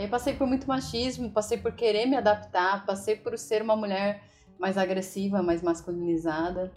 [0.00, 3.76] E aí passei por muito machismo, passei por querer me adaptar, passei por ser uma
[3.76, 4.22] mulher
[4.58, 6.72] mais agressiva, mais masculinizada,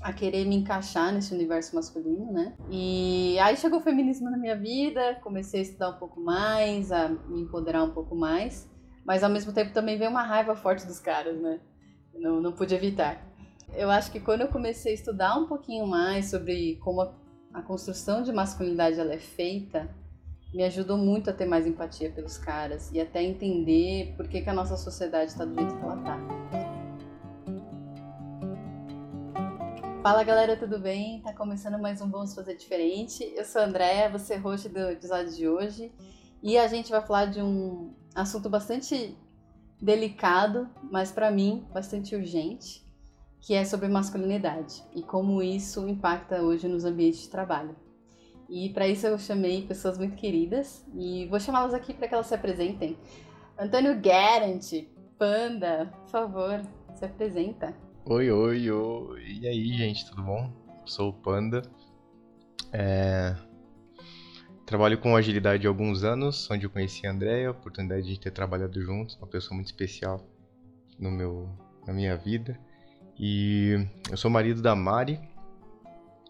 [0.00, 2.56] a querer me encaixar nesse universo masculino, né?
[2.70, 7.08] E aí chegou o feminismo na minha vida, comecei a estudar um pouco mais, a
[7.08, 8.70] me empoderar um pouco mais,
[9.04, 11.58] mas ao mesmo tempo também veio uma raiva forte dos caras, né?
[12.14, 13.20] Não, não pude evitar.
[13.74, 17.12] Eu acho que quando eu comecei a estudar um pouquinho mais sobre como a,
[17.54, 19.90] a construção de masculinidade ela é feita,
[20.52, 24.50] me ajudou muito a ter mais empatia pelos caras e até entender por que, que
[24.50, 26.18] a nossa sociedade está do jeito que ela tá.
[30.02, 31.22] Fala galera, tudo bem?
[31.22, 33.32] Tá começando mais um Vamos Fazer Diferente.
[33.34, 35.90] Eu sou a Andréa, você é host do episódio de hoje
[36.42, 39.16] e a gente vai falar de um assunto bastante
[39.80, 42.84] delicado, mas para mim bastante urgente,
[43.40, 47.74] que é sobre masculinidade e como isso impacta hoje nos ambientes de trabalho.
[48.48, 52.26] E para isso eu chamei pessoas muito queridas e vou chamá-las aqui para que elas
[52.26, 52.96] se apresentem.
[53.58, 54.62] Antônio Garant,
[55.18, 56.62] Panda, por favor,
[56.94, 57.74] se apresenta.
[58.04, 59.38] Oi, oi, oi.
[59.40, 60.50] E aí, gente, tudo bom?
[60.84, 61.62] Sou o Panda.
[62.72, 63.36] É...
[64.66, 68.30] Trabalho com agilidade há alguns anos, onde eu conheci a Andrea, a oportunidade de ter
[68.30, 70.26] trabalhado juntos, uma pessoa muito especial
[70.98, 71.48] no meu,
[71.86, 72.58] na minha vida.
[73.18, 75.20] E eu sou marido da Mari,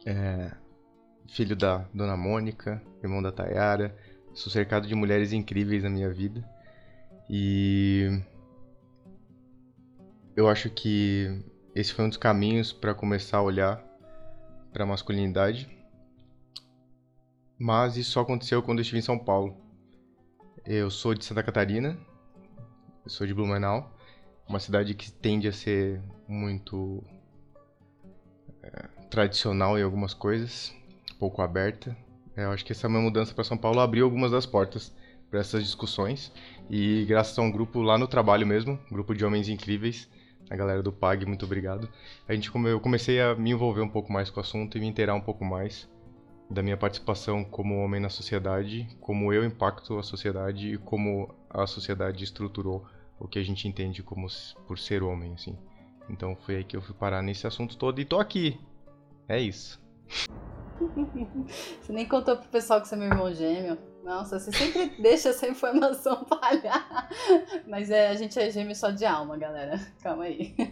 [0.05, 0.51] é,
[1.33, 3.97] filho da Dona Mônica, irmão da Tayara.
[4.35, 6.47] Sou cercado de mulheres incríveis na minha vida.
[7.29, 8.21] E
[10.37, 11.43] eu acho que
[11.75, 13.83] esse foi um dos caminhos para começar a olhar
[14.75, 15.71] para a masculinidade.
[17.59, 19.57] Mas isso só aconteceu quando eu estive em São Paulo.
[20.67, 21.99] Eu sou de Santa Catarina,
[23.05, 23.97] eu sou de Blumenau,
[24.47, 27.03] uma cidade que tende a ser muito
[28.63, 30.73] é, tradicional em algumas coisas,
[31.23, 31.97] pouco aberta.
[32.37, 34.93] É, eu acho que essa minha mudança para São Paulo abriu algumas das portas
[35.31, 36.33] para essas discussões
[36.69, 40.11] e graças a um grupo lá no trabalho mesmo, grupo de homens incríveis,
[40.51, 41.89] a galera do PAG, muito obrigado.
[42.27, 44.89] A gente eu comecei a me envolver um pouco mais com o assunto e me
[44.89, 45.89] inteirar um pouco mais
[46.51, 51.69] da minha participação como homem na sociedade, como eu impacto a sociedade e como a
[51.69, 52.85] sociedade estruturou
[53.21, 54.27] o que a gente entende como
[54.67, 55.57] por ser homem, assim.
[56.11, 58.59] Então foi aí que eu fui parar nesse assunto todo e tô aqui.
[59.29, 59.81] É isso.
[61.81, 63.79] Você nem contou pro pessoal que você é meu irmão gêmeo.
[64.05, 67.09] Nossa, você sempre deixa essa informação falhar.
[67.67, 69.81] Mas é, a gente é gêmeo só de alma, galera.
[70.03, 70.55] Calma aí.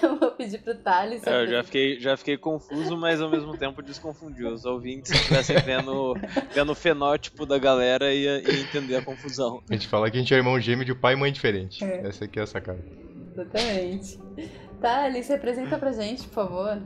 [0.00, 1.26] Eu vou pedir pro Thales.
[1.26, 4.52] É, eu já fiquei, já fiquei confuso, mas ao mesmo tempo desconfundiu.
[4.52, 6.14] Os ouvintes, se estivessem vendo,
[6.54, 9.60] vendo o fenótipo da galera, ia entender a confusão.
[9.68, 11.84] A gente fala que a gente é irmão gêmeo de pai e mãe diferente.
[11.84, 12.06] É.
[12.06, 12.78] Essa aqui é a sacada.
[13.32, 14.18] Exatamente.
[14.80, 16.80] Thales, se apresenta pra gente, por favor.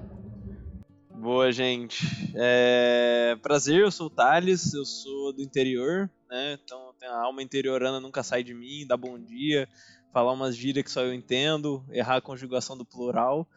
[1.22, 2.04] Boa, gente.
[2.34, 3.38] É...
[3.40, 6.58] Prazer, eu sou o Thales, eu sou do interior, né?
[6.64, 9.68] Então a alma interiorana nunca sai de mim, dá bom dia,
[10.12, 13.48] falar umas gírias que só eu entendo, errar a conjugação do plural,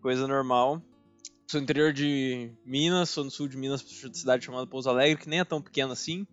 [0.00, 0.80] coisa normal.
[1.48, 5.28] Sou do interior de Minas, sou no sul de Minas, cidade chamada Pouso Alegre, que
[5.28, 6.24] nem é tão pequena assim,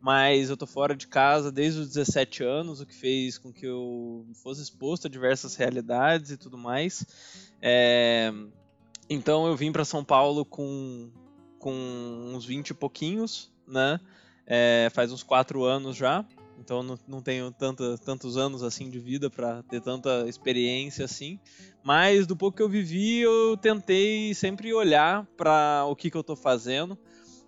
[0.00, 3.64] mas eu tô fora de casa desde os 17 anos, o que fez com que
[3.64, 7.06] eu fosse exposto a diversas realidades e tudo mais.
[7.62, 8.32] É...
[9.08, 11.10] Então eu vim para São Paulo com,
[11.58, 11.72] com
[12.34, 14.00] uns 20 e pouquinhos, né?
[14.46, 16.24] É, faz uns 4 anos já.
[16.58, 21.38] Então não, não tenho tanta, tantos anos assim de vida para ter tanta experiência assim.
[21.82, 26.20] Mas do pouco que eu vivi, eu tentei sempre olhar para o que, que eu
[26.20, 26.96] estou fazendo.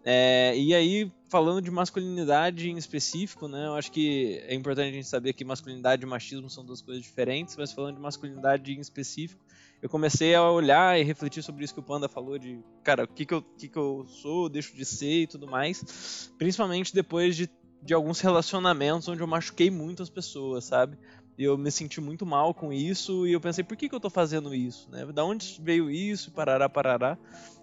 [0.05, 3.67] É, e aí, falando de masculinidade em específico, né?
[3.67, 7.03] Eu acho que é importante a gente saber que masculinidade e machismo são duas coisas
[7.03, 9.43] diferentes, mas falando de masculinidade em específico,
[9.85, 13.07] eu comecei a olhar e refletir sobre isso que o Panda falou de, cara, o
[13.07, 16.33] que que eu, que que eu sou, deixo de ser e tudo mais.
[16.39, 17.51] Principalmente depois de,
[17.83, 20.97] de alguns relacionamentos onde eu machuquei muitas pessoas, sabe?
[21.37, 24.09] Eu me senti muito mal com isso e eu pensei, por que que eu tô
[24.09, 25.05] fazendo isso, né?
[25.13, 27.19] Da onde veio isso, parará, parará.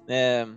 [0.07, 0.47] É,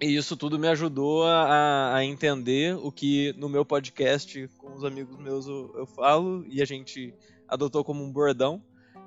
[0.00, 4.82] e isso tudo me ajudou a, a, entender o que no meu podcast com os
[4.82, 7.12] amigos meus eu, eu falo e a gente
[7.46, 8.62] adotou como um bordão,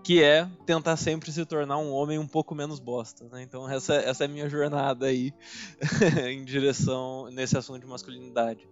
[0.08, 3.42] que é tentar sempre se tornar um homem um pouco menos bosta, né?
[3.42, 5.34] Então essa, essa é a minha jornada aí
[6.32, 8.66] em direção nesse assunto de masculinidade.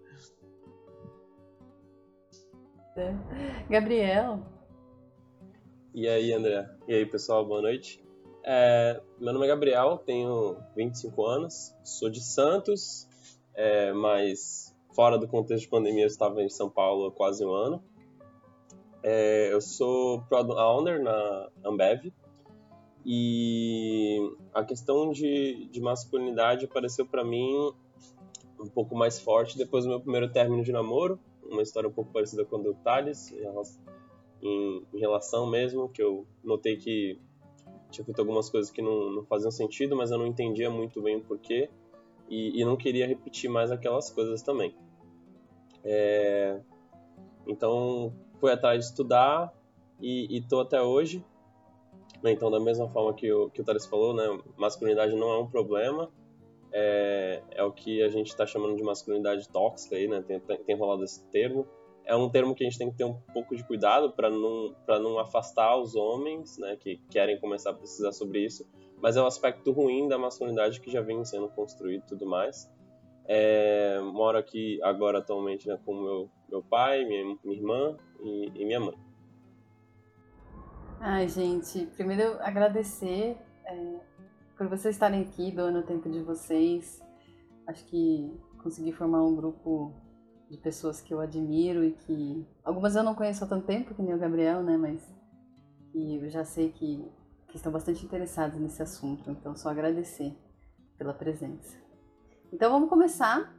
[2.95, 3.13] É.
[3.69, 4.45] Gabriel.
[5.93, 6.69] E aí, André?
[6.87, 8.01] E aí, pessoal, boa noite.
[8.41, 13.09] É, meu nome é Gabriel, tenho 25 anos, sou de Santos,
[13.53, 17.51] é, mas fora do contexto de pandemia eu estava em São Paulo há quase um
[17.53, 17.83] ano.
[19.07, 22.11] É, eu sou Product Owner na Ambev
[23.05, 24.17] e
[24.51, 27.71] a questão de, de masculinidade apareceu para mim
[28.59, 32.11] um pouco mais forte depois do meu primeiro término de namoro, uma história um pouco
[32.11, 33.31] parecida com a do Thales,
[34.41, 37.19] em, em relação mesmo, que eu notei que
[37.91, 41.17] tinha feito algumas coisas que não, não faziam sentido, mas eu não entendia muito bem
[41.17, 41.69] o porquê
[42.27, 44.75] e, e não queria repetir mais aquelas coisas também.
[45.83, 46.59] É,
[47.45, 48.11] então,
[48.45, 49.51] fui atrás de estudar
[50.00, 51.25] e estou até hoje.
[52.21, 55.39] Né, então, da mesma forma que o, que o Thales falou, né, masculinidade não é
[55.39, 56.12] um problema,
[56.71, 60.75] é, é o que a gente está chamando de masculinidade tóxica, aí, né, tem, tem
[60.77, 61.68] rolado esse termo.
[62.03, 64.75] É um termo que a gente tem que ter um pouco de cuidado para não,
[64.88, 68.63] não afastar os homens né, que querem começar a precisar sobre isso,
[69.01, 72.69] mas é um aspecto ruim da masculinidade que já vem sendo construído e tudo mais.
[73.27, 78.66] É, moro aqui agora atualmente né, com meu, meu pai, minha, minha irmã e, e,
[78.66, 78.95] minha mãe.
[81.00, 84.00] Ai, gente, primeiro agradecer é,
[84.57, 87.01] por vocês estarem aqui, doando o tempo de vocês.
[87.68, 88.31] Acho que
[88.62, 89.92] consegui formar um grupo
[90.50, 92.45] de pessoas que eu admiro e que.
[92.63, 94.77] Algumas eu não conheço há tanto tempo, que nem o Gabriel, né?
[94.77, 95.01] Mas
[95.92, 97.04] que eu já sei que,
[97.48, 99.31] que estão bastante interessados nesse assunto.
[99.31, 100.36] Então, só agradecer
[100.98, 101.84] pela presença.
[102.53, 103.53] Então, vamos começar.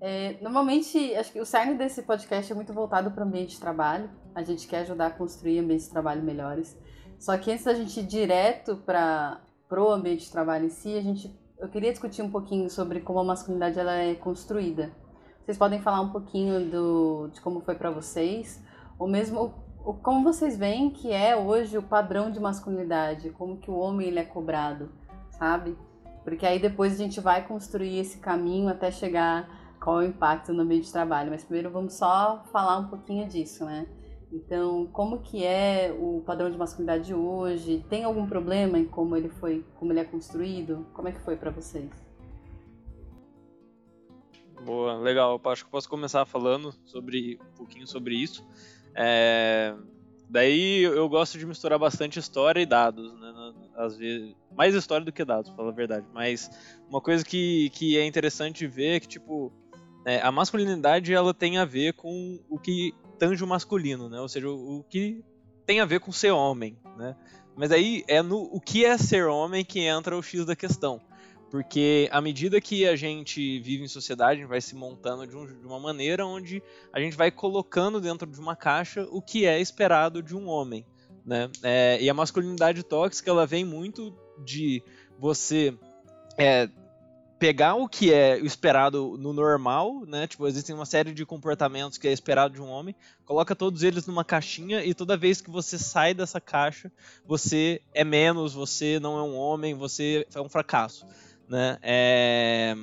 [0.00, 3.60] É, normalmente, acho que o cerne desse podcast é muito voltado para o ambiente de
[3.60, 4.10] trabalho.
[4.34, 6.76] A gente quer ajudar a construir ambientes de trabalho melhores.
[7.18, 9.40] Só que antes da gente ir direto para
[9.70, 13.20] o ambiente de trabalho em si, a gente, eu queria discutir um pouquinho sobre como
[13.20, 14.90] a masculinidade ela é construída.
[15.44, 18.60] Vocês podem falar um pouquinho do, de como foi para vocês,
[18.98, 19.54] ou mesmo
[19.84, 24.08] o, como vocês veem que é hoje o padrão de masculinidade, como que o homem
[24.08, 24.90] ele é cobrado,
[25.30, 25.76] sabe?
[26.24, 29.48] Porque aí depois a gente vai construir esse caminho até chegar
[29.80, 31.30] qual é o impacto no ambiente de trabalho.
[31.30, 33.86] Mas primeiro vamos só falar um pouquinho disso, né?
[34.32, 37.84] Então, como que é o padrão de masculinidade hoje?
[37.90, 40.86] Tem algum problema em como ele foi, como ele é construído?
[40.94, 41.90] Como é que foi para vocês?
[44.64, 45.38] Boa, legal.
[45.44, 48.46] Eu acho que posso começar falando sobre um pouquinho sobre isso.
[48.94, 49.74] É,
[50.30, 53.31] daí eu gosto de misturar bastante história e dados, né?
[53.76, 56.06] Às vezes, mais história do que dados, para falar a verdade.
[56.12, 56.50] Mas
[56.88, 59.52] uma coisa que, que é interessante ver é que tipo
[60.04, 64.20] é, a masculinidade ela tem a ver com o que tange o masculino, né?
[64.20, 65.24] Ou seja, o, o que
[65.64, 67.16] tem a ver com ser homem, né?
[67.56, 71.00] Mas aí é no o que é ser homem que entra o X da questão.
[71.50, 75.36] Porque à medida que a gente vive em sociedade, a gente vai se montando de,
[75.36, 79.44] um, de, uma maneira onde a gente vai colocando dentro de uma caixa o que
[79.44, 80.86] é esperado de um homem.
[81.24, 81.50] Né?
[81.62, 84.14] É, e a masculinidade tóxica ela vem muito
[84.44, 84.82] de
[85.18, 85.72] você
[86.36, 86.68] é,
[87.38, 90.26] pegar o que é esperado no normal, né?
[90.26, 94.06] Tipo, existem uma série de comportamentos que é esperado de um homem, coloca todos eles
[94.06, 96.90] numa caixinha e toda vez que você sai dessa caixa,
[97.24, 101.06] você é menos, você não é um homem, você é um fracasso
[101.52, 101.78] né?
[101.82, 102.74] É...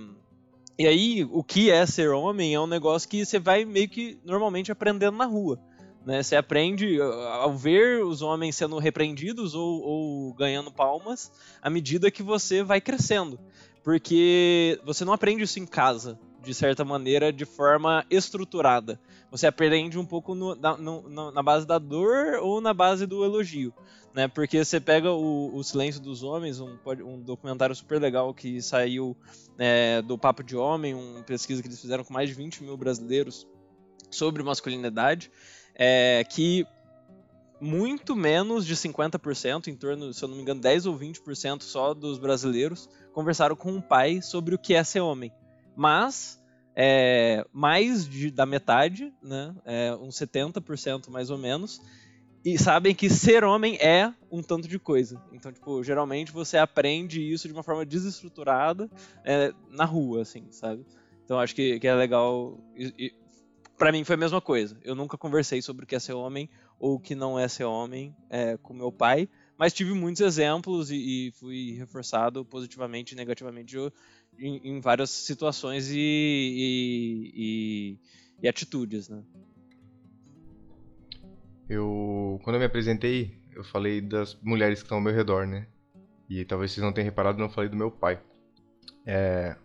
[0.77, 4.17] E aí, o que é ser homem é um negócio que você vai meio que
[4.23, 5.59] normalmente aprendendo na rua.
[6.05, 6.23] Né?
[6.23, 11.31] Você aprende ao ver os homens sendo repreendidos ou, ou ganhando palmas
[11.61, 13.39] à medida que você vai crescendo.
[13.83, 18.99] Porque você não aprende isso em casa, de certa maneira, de forma estruturada.
[19.31, 23.23] Você aprende um pouco no, na, no, na, base da dor ou na base do
[23.23, 23.73] elogio
[24.13, 24.27] né?
[24.27, 29.15] Porque você pega o, o Silêncio dos Homens, um, um documentário super legal que saiu
[29.57, 32.75] é, do Papo de Homem, uma pesquisa que eles fizeram com mais de 20 mil
[32.77, 33.47] brasileiros
[34.09, 35.31] sobre masculinidade,
[35.79, 36.67] é, que
[37.61, 41.93] muito menos de 50%, em torno, se eu não me engano, 10 ou 20% só
[41.93, 45.31] dos brasileiros conversaram com um pai sobre o que é ser homem.
[45.75, 46.41] Mas
[46.75, 51.81] é, mais de, da metade, né, é, uns 70% mais ou menos,
[52.43, 55.21] e sabem que ser homem é um tanto de coisa.
[55.33, 58.89] Então, tipo, geralmente você aprende isso de uma forma desestruturada
[59.25, 60.85] é, na rua, assim, sabe?
[61.25, 62.57] Então acho que, que é legal.
[63.79, 64.77] E, e, pra mim foi a mesma coisa.
[64.83, 67.63] Eu nunca conversei sobre o que é ser homem ou o que não é ser
[67.63, 73.17] homem é, com meu pai, mas tive muitos exemplos e, e fui reforçado positivamente e
[73.17, 73.75] negativamente
[74.37, 77.97] em, em várias situações e,
[78.41, 79.23] e atitudes, né?
[81.69, 85.67] Eu, quando eu me apresentei, eu falei das mulheres que estão ao meu redor, né?
[86.29, 88.21] E talvez vocês não tenham reparado, não falei do meu pai.
[89.05, 89.55] É,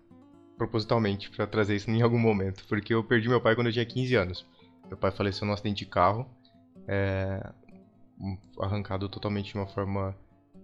[0.57, 3.85] propositalmente, para trazer isso em algum momento, porque eu perdi meu pai quando eu tinha
[3.85, 4.47] 15 anos.
[4.87, 6.29] Meu pai faleceu num acidente de carro,
[6.87, 7.53] é,
[8.61, 10.17] arrancado totalmente de uma forma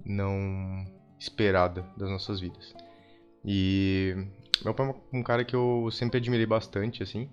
[0.04, 0.84] não
[1.18, 2.74] esperada das nossas vidas.
[3.44, 4.14] E
[4.64, 7.28] meu pai é um cara que eu sempre admirei bastante, assim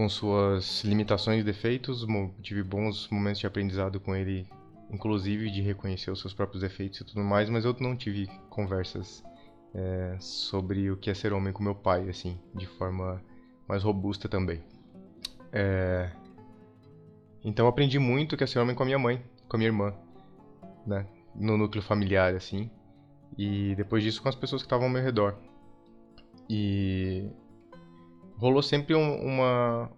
[0.00, 2.06] com suas limitações e defeitos.
[2.42, 4.46] Tive bons momentos de aprendizado com ele,
[4.90, 9.22] inclusive de reconhecer os seus próprios defeitos e tudo mais, mas eu não tive conversas
[9.74, 13.22] é, sobre o que é ser homem com meu pai, assim, de forma
[13.68, 14.62] mais robusta também.
[15.52, 16.10] É...
[17.44, 19.94] Então aprendi muito que é ser homem com a minha mãe, com a minha irmã,
[20.86, 21.06] né?
[21.34, 22.70] No núcleo familiar, assim.
[23.38, 25.36] E depois disso com as pessoas que estavam ao meu redor.
[26.48, 27.30] E
[28.36, 29.90] rolou sempre um, uma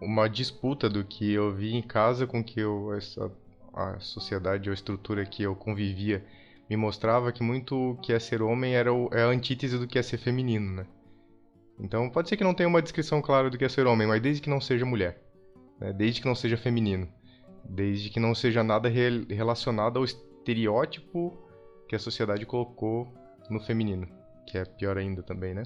[0.00, 3.30] uma disputa do que eu vi em casa com que eu essa
[3.72, 6.24] a sociedade ou estrutura que eu convivia
[6.68, 9.86] me mostrava que muito o que é ser homem era o, é a antítese do
[9.86, 10.86] que é ser feminino, né?
[11.78, 14.22] Então pode ser que não tenha uma descrição clara do que é ser homem, mas
[14.22, 15.20] desde que não seja mulher,
[15.80, 15.92] né?
[15.92, 17.08] desde que não seja feminino,
[17.64, 21.36] desde que não seja nada re relacionado ao estereótipo
[21.88, 23.12] que a sociedade colocou
[23.50, 24.08] no feminino,
[24.46, 25.64] que é pior ainda também, né?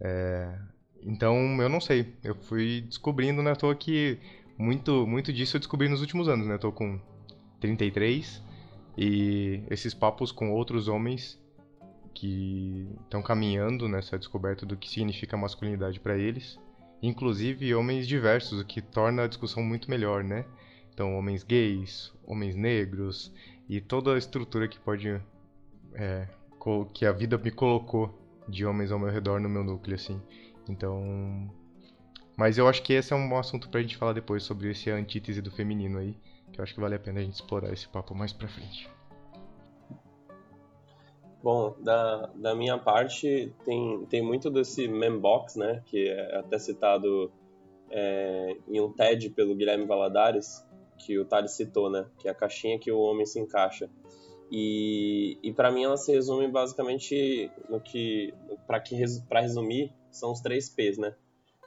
[0.00, 0.58] É...
[1.02, 3.54] Então eu não sei, eu fui descobrindo, né?
[3.54, 4.18] Tô aqui
[4.58, 6.58] muito muito disso eu descobri nos últimos anos, né?
[6.58, 6.98] Tô com
[7.60, 8.49] 33
[9.02, 11.40] e esses papos com outros homens
[12.12, 16.60] que estão caminhando nessa descoberta do que significa masculinidade para eles,
[17.02, 20.44] inclusive homens diversos, o que torna a discussão muito melhor, né?
[20.92, 23.32] Então, homens gays, homens negros
[23.66, 25.18] e toda a estrutura que pode
[25.94, 26.28] é,
[26.92, 28.14] que a vida me colocou
[28.46, 30.20] de homens ao meu redor no meu núcleo, assim.
[30.68, 31.50] Então,
[32.36, 35.40] mas eu acho que esse é um assunto pra gente falar depois sobre esse antítese
[35.40, 36.14] do feminino aí,
[36.52, 38.88] que eu acho que vale a pena a gente explorar esse papo mais pra frente.
[41.42, 47.32] Bom, da, da minha parte, tem, tem muito desse membox, né, que é até citado
[47.90, 50.66] é, em um TED pelo Guilherme Valadares,
[50.98, 53.88] que o Thales citou, né, que é a caixinha que o homem se encaixa.
[54.50, 58.34] E, e para mim ela se resume basicamente no que,
[58.66, 58.96] para que
[59.28, 61.14] para resumir, são os três P's, né?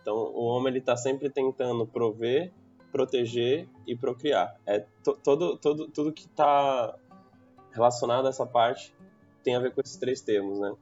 [0.02, 2.52] Então o homem ele está sempre tentando prover,
[2.94, 4.56] proteger e procriar.
[4.68, 6.96] É to, todo, todo, tudo que está
[7.72, 8.94] relacionado a essa parte
[9.44, 10.74] tem a ver com esses três termos, né?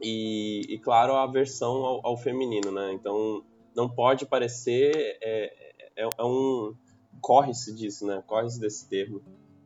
[0.00, 2.92] E, e claro, a aversão ao, ao, feminino, né?
[2.92, 5.18] Então, não pode parecer...
[5.20, 6.74] É, é, é um...
[7.20, 8.22] Corre-se disso, né?
[8.26, 9.22] Corre-se desse termo.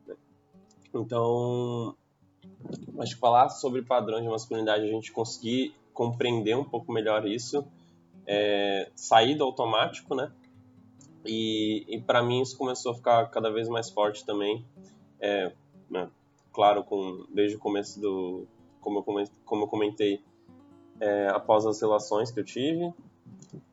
[0.06, 0.16] Né?
[0.94, 1.96] Então,
[2.98, 7.64] acho que falar sobre padrões de masculinidade, a gente conseguir compreender um pouco melhor isso,
[8.26, 10.32] é, sair do automático, né?
[11.24, 14.64] E, e para mim isso começou a ficar cada vez mais forte também.
[15.20, 15.52] É,
[15.90, 16.08] né?
[16.52, 18.46] claro, com, desde o começo do.
[18.80, 20.22] Como eu como eu comentei
[21.00, 22.92] é, após as relações que eu tive,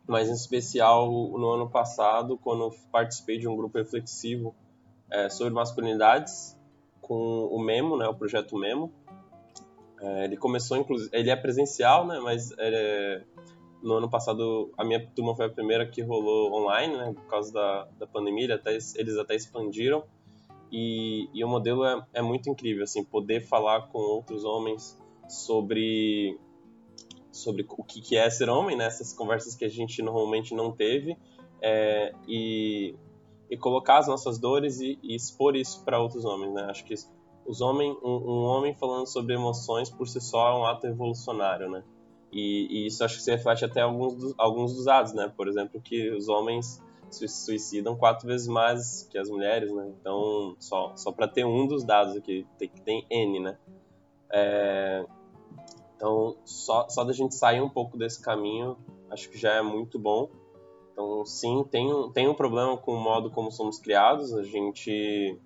[0.06, 4.54] mas em especial no ano passado, quando participei de um grupo reflexivo
[5.10, 6.58] é, sobre masculinidades
[7.02, 8.92] com o Memo, né, o projeto Memo.
[10.00, 13.24] É, ele começou, inclusive, ele é presencial, né, mas é,
[13.82, 17.54] no ano passado a minha turma foi a primeira que rolou online, né, por causa
[17.54, 20.04] da, da pandemia, até, eles até expandiram.
[20.72, 24.98] E, e o modelo é, é muito incrível, assim, poder falar com outros homens
[25.30, 26.38] sobre
[27.32, 28.86] sobre o que, que é ser homem, né?
[28.86, 31.16] Essas conversas que a gente normalmente não teve
[31.62, 32.96] é, e,
[33.50, 36.64] e colocar as nossas dores e, e expor isso para outros homens, né?
[36.64, 36.96] Acho que
[37.46, 41.70] os homens, um, um, homem falando sobre emoções por si só é um ato evolucionário,
[41.70, 41.84] né?
[42.38, 45.34] E, e isso acho que se reflete até alguns dos, alguns dos dados, né?
[45.36, 46.80] Por exemplo, que os homens
[47.10, 49.92] se suicidam quatro vezes mais que as mulheres, né?
[50.00, 53.58] Então, só, só para ter um dos dados aqui, tem, tem N, né?
[54.32, 55.04] É,
[55.96, 58.78] então, só, só da gente sair um pouco desse caminho,
[59.10, 60.30] acho que já é muito bom.
[60.92, 64.32] Então, sim, tem, tem um problema com o modo como somos criados.
[64.36, 65.40] A gente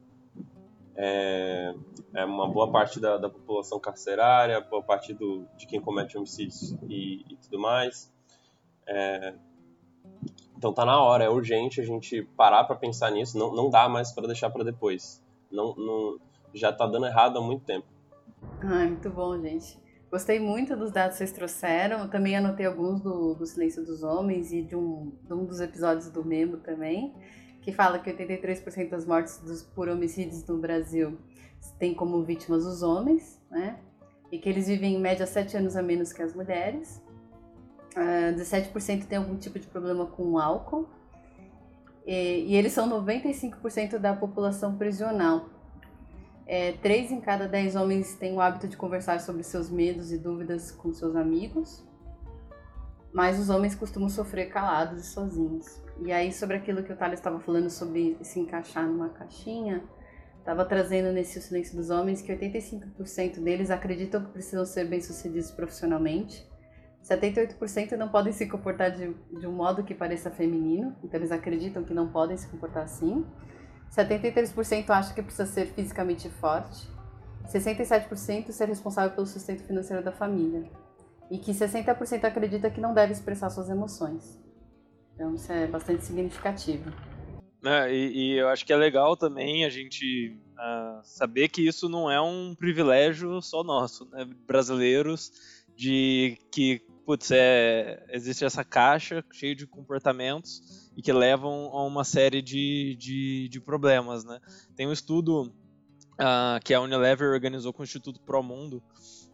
[0.96, 1.74] é,
[2.14, 6.76] é uma boa parte da, da, população carcerária, boa parte do, de quem comete homicídios
[6.88, 8.12] e, e tudo mais.
[8.88, 9.34] É,
[10.58, 13.90] então tá na hora, é urgente a gente parar para pensar nisso, não, não dá
[13.90, 15.24] mais para deixar para depois.
[15.52, 16.20] Não, não,
[16.54, 17.88] já tá dando errado há muito tempo.
[18.62, 19.80] Ai, muito bom, gente.
[20.12, 22.10] Gostei muito dos dados que vocês trouxeram.
[22.10, 26.10] Também anotei alguns do, do Silêncio dos Homens e de um, de um dos episódios
[26.10, 27.14] do Memo também,
[27.62, 31.18] que fala que 83% das mortes dos, por homicídios no Brasil
[31.78, 33.80] tem como vítimas os homens, né?
[34.32, 37.02] E que eles vivem em média 7 anos a menos que as mulheres.
[37.96, 40.90] Uh, ah, 17% tem algum tipo de problema com álcool.
[42.06, 45.50] E, e eles são 95% da população prisional.
[46.48, 50.18] É, 3 em cada 10 homens têm o hábito de conversar sobre seus medos e
[50.18, 51.86] dúvidas com seus amigos.
[53.14, 55.82] Mas os homens costumam sofrer calados e sozinhos.
[56.04, 59.84] E aí, sobre aquilo que o Thales estava falando sobre se encaixar numa caixinha,
[60.40, 65.52] estava trazendo nesse o Silêncio dos Homens que 85% deles acreditam que precisam ser bem-sucedidos
[65.52, 66.50] profissionalmente
[67.04, 71.84] 78% não podem se comportar de, de um modo que pareça feminino, então eles acreditam
[71.84, 73.26] que não podem se comportar assim.
[73.92, 76.88] 73% acham que precisa ser fisicamente forte.
[77.48, 80.70] 67% ser responsável pelo sustento financeiro da família.
[81.30, 84.40] E que 60% acredita que não deve expressar suas emoções.
[85.14, 86.92] Então isso é bastante significativo.
[87.64, 91.88] É, e, e, eu acho que é legal também a gente uh, saber que isso
[91.88, 94.28] não é um privilégio só nosso, né?
[94.48, 95.32] Brasileiros,
[95.76, 102.04] de que, putz, é, existe essa caixa cheia de comportamentos e que levam a uma
[102.04, 104.40] série de, de, de problemas, né?
[104.76, 105.54] Tem um estudo
[106.14, 108.82] uh, que a Unilever organizou com o Instituto ProMundo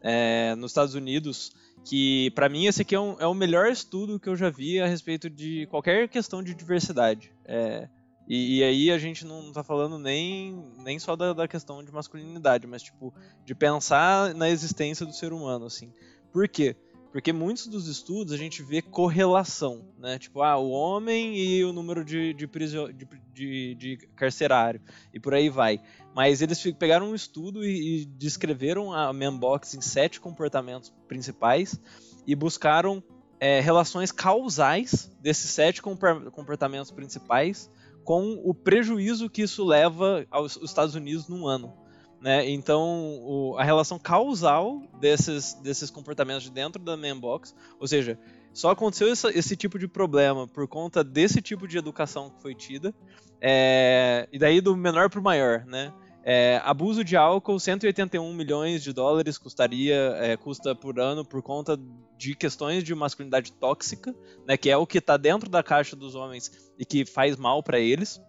[0.01, 1.51] é, nos Estados Unidos,
[1.86, 4.80] que para mim esse aqui é, um, é, o melhor estudo que eu já vi
[4.80, 7.32] a respeito de qualquer questão de diversidade.
[7.46, 7.88] É,
[8.27, 11.92] e, e, aí a gente não está falando nem, nem só da, da, questão de
[11.92, 13.13] masculinidade, mas tipo
[13.46, 15.94] de pensar na existência do ser humano, assim.
[16.34, 16.75] Por quê?
[17.18, 20.20] Porque muitos dos estudos a gente vê correlação, né?
[20.20, 24.80] Tipo, ah, o homem e o número de, de, de, de, de carcerário,
[25.12, 25.82] e por aí vai.
[26.14, 31.82] Mas eles pegaram um estudo e, e descreveram a Manbox em sete comportamentos principais
[32.28, 33.04] e buscaram
[33.40, 37.68] é, relações causais desses sete comportamentos principais
[38.04, 41.87] com o prejuízo que isso leva aos Estados Unidos num ano.
[42.22, 42.50] Né?
[42.50, 48.20] Então, o, a relação causal desses, desses comportamentos de dentro da Manbox, ou seja,
[48.54, 52.56] só aconteceu esse, esse, tipo de problema por conta desse tipo de educação que foi
[52.56, 52.94] tida,
[53.40, 55.94] é, e daí do menor para o maior, né?
[56.30, 61.80] É, abuso de álcool, 181 milhões de dólares custaria, é, custa por ano por conta
[62.18, 64.14] de questões de masculinidade tóxica,
[64.46, 67.64] né, que é o que está dentro da caixa dos homens e que faz mal
[67.64, 68.20] para eles.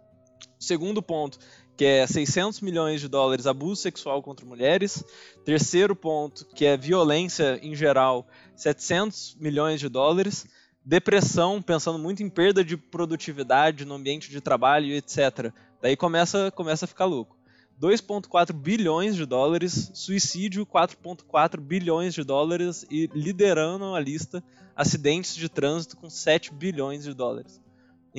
[0.60, 1.40] Segundo ponto,
[1.78, 5.04] que é 600 milhões de dólares abuso sexual contra mulheres.
[5.44, 10.44] Terceiro ponto, que é violência em geral, 700 milhões de dólares.
[10.84, 15.52] Depressão, pensando muito em perda de produtividade no ambiente de trabalho, etc.
[15.80, 17.38] Daí começa, começa a ficar louco.
[17.80, 24.42] 2,4 bilhões de dólares, suicídio 4,4 bilhões de dólares e liderando a lista
[24.74, 27.60] acidentes de trânsito com 7 bilhões de dólares.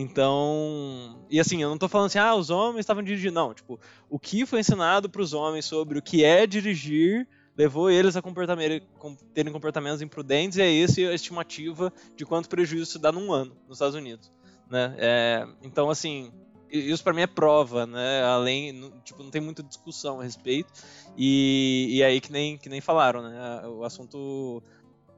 [0.02, 3.78] Então, e assim, eu não estou falando assim, ah, os homens estavam dirigindo, não, tipo,
[4.10, 8.22] o que foi ensinado para os homens sobre o que é dirigir levou eles a
[8.22, 8.88] comportamento,
[9.34, 13.54] terem comportamentos imprudentes e é essa a estimativa de quanto prejuízo isso dá num ano
[13.68, 14.32] nos Estados Unidos,
[14.70, 14.96] né?
[14.98, 16.32] É, então, assim,
[16.72, 18.24] isso para mim é prova, né?
[18.24, 20.72] Além, tipo, não tem muita discussão a respeito.
[21.18, 23.68] E, e aí que nem, que nem falaram, né?
[23.68, 24.64] O assunto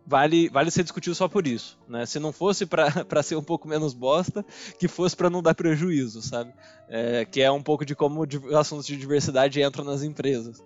[0.05, 2.05] vale, vale ser discutido só por isso, né?
[2.05, 2.91] Se não fosse para
[3.23, 4.45] ser um pouco menos bosta,
[4.79, 6.53] que fosse para não dar prejuízo, sabe?
[6.89, 8.25] É, que é um pouco de como
[8.57, 10.63] assuntos de diversidade entram nas empresas.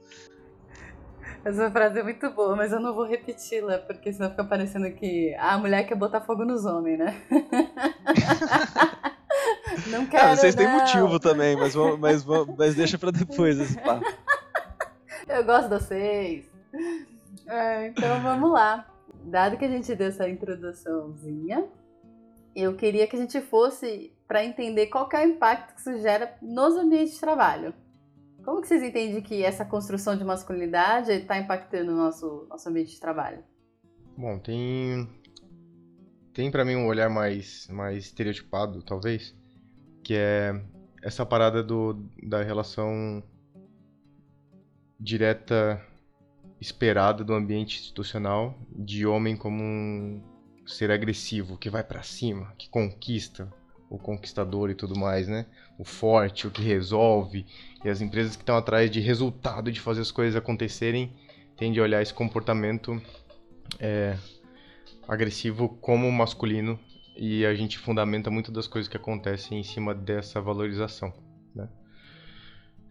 [1.44, 5.36] Essa frase é muito boa, mas eu não vou repeti-la, porque senão fica parecendo que
[5.36, 7.22] a mulher quer botar fogo nos homens, né?
[9.88, 10.64] Não ah, quero, vocês não.
[10.64, 12.26] têm motivo também, mas, mas,
[12.58, 14.06] mas deixa pra depois esse papo.
[15.28, 16.46] Eu gosto de vocês.
[17.48, 18.88] É, então vamos lá.
[19.26, 21.68] Dado que a gente deu essa introduçãozinha,
[22.56, 26.38] eu queria que a gente fosse para entender qual é o impacto que isso gera
[26.42, 27.74] nos ambientes de trabalho.
[28.44, 32.92] Como que vocês entendem que essa construção de masculinidade está impactando o nosso, nosso ambiente
[32.92, 33.44] de trabalho?
[34.16, 35.10] Bom, tem
[36.32, 39.36] tem para mim um olhar mais mais estereotipado, talvez,
[40.04, 40.62] que é
[41.02, 43.24] essa parada do, da relação
[45.00, 45.82] direta
[46.60, 50.22] esperada do ambiente institucional de homem como um
[50.66, 53.52] ser agressivo, que vai para cima, que conquista,
[53.90, 55.46] o conquistador e tudo mais, né?
[55.78, 57.46] O forte, o que resolve.
[57.84, 61.14] E as empresas que estão atrás de resultado, de fazer as coisas acontecerem,
[61.56, 63.00] tendem a olhar esse comportamento
[63.80, 64.18] é,
[65.08, 66.80] agressivo como masculino
[67.16, 71.14] e a gente fundamenta muito das coisas que acontecem em cima dessa valorização,
[71.54, 71.70] né?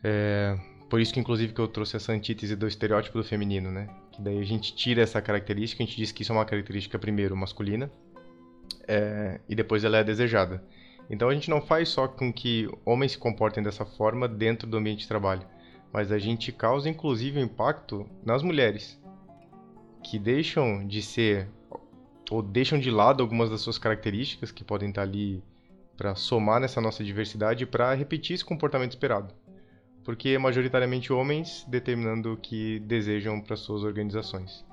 [0.02, 0.56] É,
[0.88, 3.88] por isso que inclusive que eu trouxe essa antítese do estereótipo do feminino, né?
[4.12, 6.98] Que daí a gente tira essa característica, a gente diz que isso é uma característica
[6.98, 7.90] primeiro masculina
[8.86, 10.62] é, e depois ela é desejada.
[11.08, 14.76] Então a gente não faz só com que homens se comportem dessa forma dentro do
[14.76, 15.46] ambiente de trabalho,
[15.92, 19.00] mas a gente causa inclusive um impacto nas mulheres
[20.02, 21.48] que deixam de ser
[22.30, 25.42] ou deixam de lado algumas das suas características que podem estar ali
[25.96, 29.32] para somar nessa nossa diversidade para repetir esse comportamento esperado.
[30.04, 34.64] Porque é majoritariamente homens determinando o que desejam para suas organizações.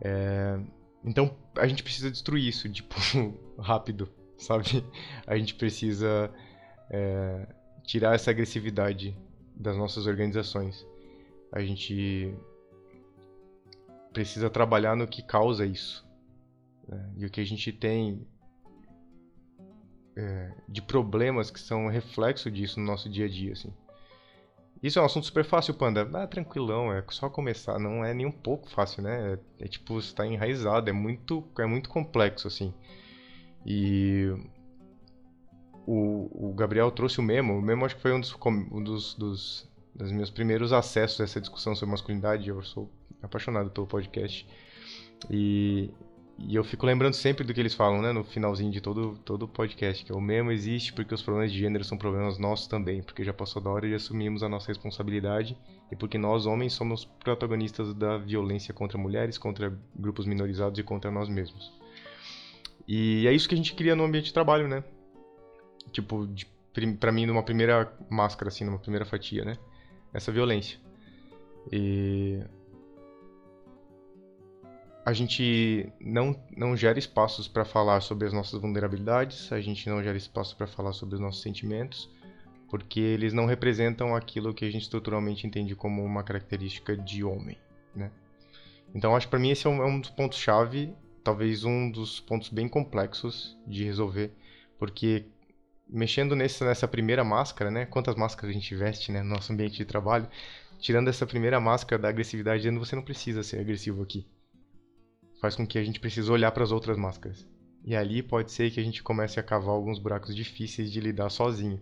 [0.00, 0.58] É...
[1.04, 2.94] Então a gente precisa destruir isso, tipo,
[3.58, 4.84] rápido, sabe?
[5.26, 6.30] A gente precisa
[6.90, 7.46] é...
[7.84, 9.16] tirar essa agressividade
[9.56, 10.86] das nossas organizações.
[11.50, 12.34] A gente
[14.12, 16.06] precisa trabalhar no que causa isso.
[16.86, 17.10] Né?
[17.16, 18.26] E o que a gente tem
[20.16, 23.72] é, de problemas que são reflexo disso no nosso dia a dia, assim.
[24.82, 26.08] Isso é um assunto super fácil, Panda.
[26.12, 27.78] Ah, tranquilão, é só começar.
[27.78, 29.38] Não é nem um pouco fácil, né?
[29.60, 32.74] É, é tipo, está enraizado, é muito, é muito complexo, assim.
[33.64, 34.34] E
[35.86, 37.56] o, o Gabriel trouxe o Memo.
[37.56, 41.24] O Memo acho que foi um dos, um dos, dos, dos meus primeiros acessos a
[41.24, 42.48] essa discussão sobre masculinidade.
[42.48, 42.90] Eu sou
[43.22, 44.44] apaixonado pelo podcast.
[45.30, 45.90] E,
[46.38, 49.46] e eu fico lembrando sempre do que eles falam, né, no finalzinho de todo todo
[49.46, 53.02] podcast, que é o mesmo existe porque os problemas de gênero são problemas nossos também,
[53.02, 55.56] porque já passou da hora de assumirmos a nossa responsabilidade
[55.90, 61.10] e porque nós homens somos protagonistas da violência contra mulheres, contra grupos minorizados e contra
[61.10, 61.72] nós mesmos.
[62.88, 64.82] E é isso que a gente cria no ambiente de trabalho, né?
[65.92, 66.28] Tipo,
[66.98, 69.56] pra mim, numa primeira máscara, assim, numa primeira fatia, né?
[70.12, 70.78] Essa violência.
[71.70, 72.40] E
[75.04, 80.02] a gente não, não gera espaços para falar sobre as nossas vulnerabilidades, a gente não
[80.02, 82.08] gera espaço para falar sobre os nossos sentimentos,
[82.70, 87.58] porque eles não representam aquilo que a gente estruturalmente entende como uma característica de homem,
[87.94, 88.10] né?
[88.94, 92.20] Então acho que para mim esse é um, é dos pontos chave, talvez um dos
[92.20, 94.32] pontos bem complexos de resolver,
[94.78, 95.26] porque
[95.88, 97.86] mexendo nesse, nessa primeira máscara, né?
[97.86, 100.28] Quantas máscaras a gente veste, né, no nosso ambiente de trabalho?
[100.78, 104.26] Tirando essa primeira máscara da agressividade, você não precisa ser agressivo aqui
[105.42, 107.44] faz com que a gente precise olhar para as outras máscaras.
[107.84, 111.30] E ali pode ser que a gente comece a cavar alguns buracos difíceis de lidar
[111.30, 111.80] sozinho.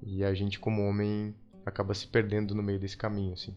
[0.00, 1.34] E a gente como homem
[1.66, 3.52] acaba se perdendo no meio desse caminho, assim.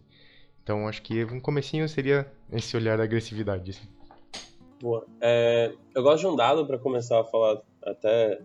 [0.64, 3.70] Então acho que um comecinho seria esse olhar da agressividade.
[3.70, 3.88] Assim.
[4.82, 5.06] Boa.
[5.22, 8.42] É, eu gosto de um dado para começar a falar, até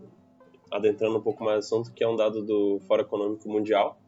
[0.71, 3.99] adentrando um pouco mais no assunto, que é um dado do Fórum Econômico Mundial,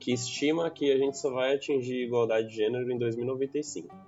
[0.00, 4.03] que estima que a gente só vai atingir igualdade de gênero em 2095.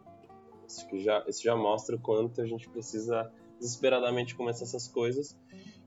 [0.88, 5.36] Que já, isso já mostra o quanto a gente precisa desesperadamente começar essas coisas.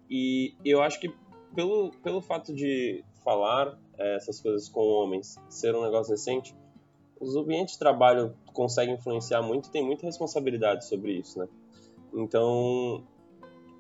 [0.10, 1.14] E eu acho que
[1.56, 6.56] pelo, pelo fato de falar é, essas coisas com homens ser um negócio recente,
[7.20, 11.48] os ambientes de trabalho conseguem influenciar muito e tem muita responsabilidade sobre isso, né?
[12.14, 13.04] Então,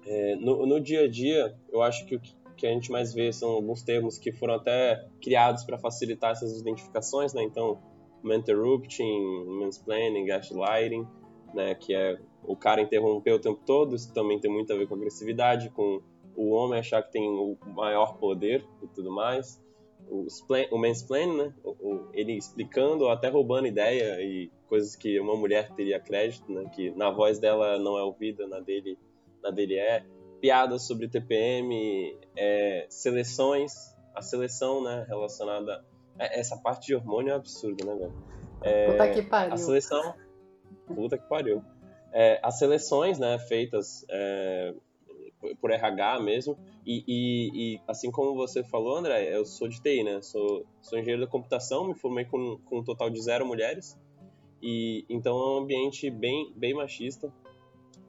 [0.06, 2.22] é, no, no, dia a dia, eu acho que o
[2.56, 6.60] que a gente mais vê são alguns termos que foram até criados para facilitar essas
[6.60, 7.42] identificações, né?
[7.44, 7.80] Então,
[8.24, 11.08] interrupting, mansplaining, gaslighting,
[11.54, 14.88] né, que é o cara interromper o tempo todo, isso também tem muito a ver
[14.88, 16.02] com agressividade, com
[16.36, 19.62] o homem achar que tem o maior poder e tudo mais.
[20.10, 20.26] O,
[20.72, 21.54] o mansplaining, né,
[22.14, 26.92] ele explicando ou até roubando ideia e coisas que uma mulher teria crédito, né, que
[26.92, 28.98] na voz dela não é ouvida, na dele,
[29.44, 30.06] na dele é.
[30.40, 33.74] Piadas sobre TPM, é, seleções,
[34.16, 35.84] a seleção né, relacionada
[36.20, 38.14] essa parte de hormônio é absurda, né, velho?
[38.62, 39.54] É, puta que pariu.
[39.54, 40.14] A seleção.
[40.88, 41.64] Puta que pariu.
[42.12, 44.74] É, as seleções, né, feitas é,
[45.62, 50.04] por RH mesmo, e, e, e, assim como você falou, André, eu sou de TI,
[50.04, 50.22] né?
[50.22, 53.98] Sou, sou engenheiro da computação, me formei com, com um total de zero mulheres,
[54.62, 57.32] e então é um ambiente bem, bem machista,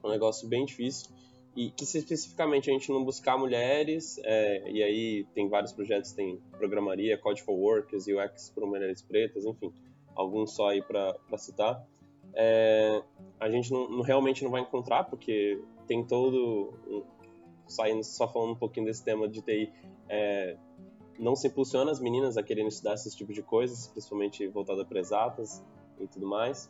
[0.03, 1.09] um negócio bem difícil
[1.55, 6.13] e que se especificamente a gente não buscar mulheres, é, e aí tem vários projetos,
[6.13, 9.73] tem programaria, Code for Workers, UX para mulheres pretas, enfim,
[10.15, 11.85] alguns só aí para citar,
[12.33, 13.03] é,
[13.39, 16.73] a gente não, realmente não vai encontrar, porque tem todo,
[17.67, 19.71] saindo só falando um pouquinho desse tema de TI,
[20.07, 20.55] é,
[21.19, 24.99] não se impulsiona as meninas a quererem estudar esse tipo de coisas, principalmente voltada para
[24.99, 25.63] exatas
[25.99, 26.69] e tudo mais.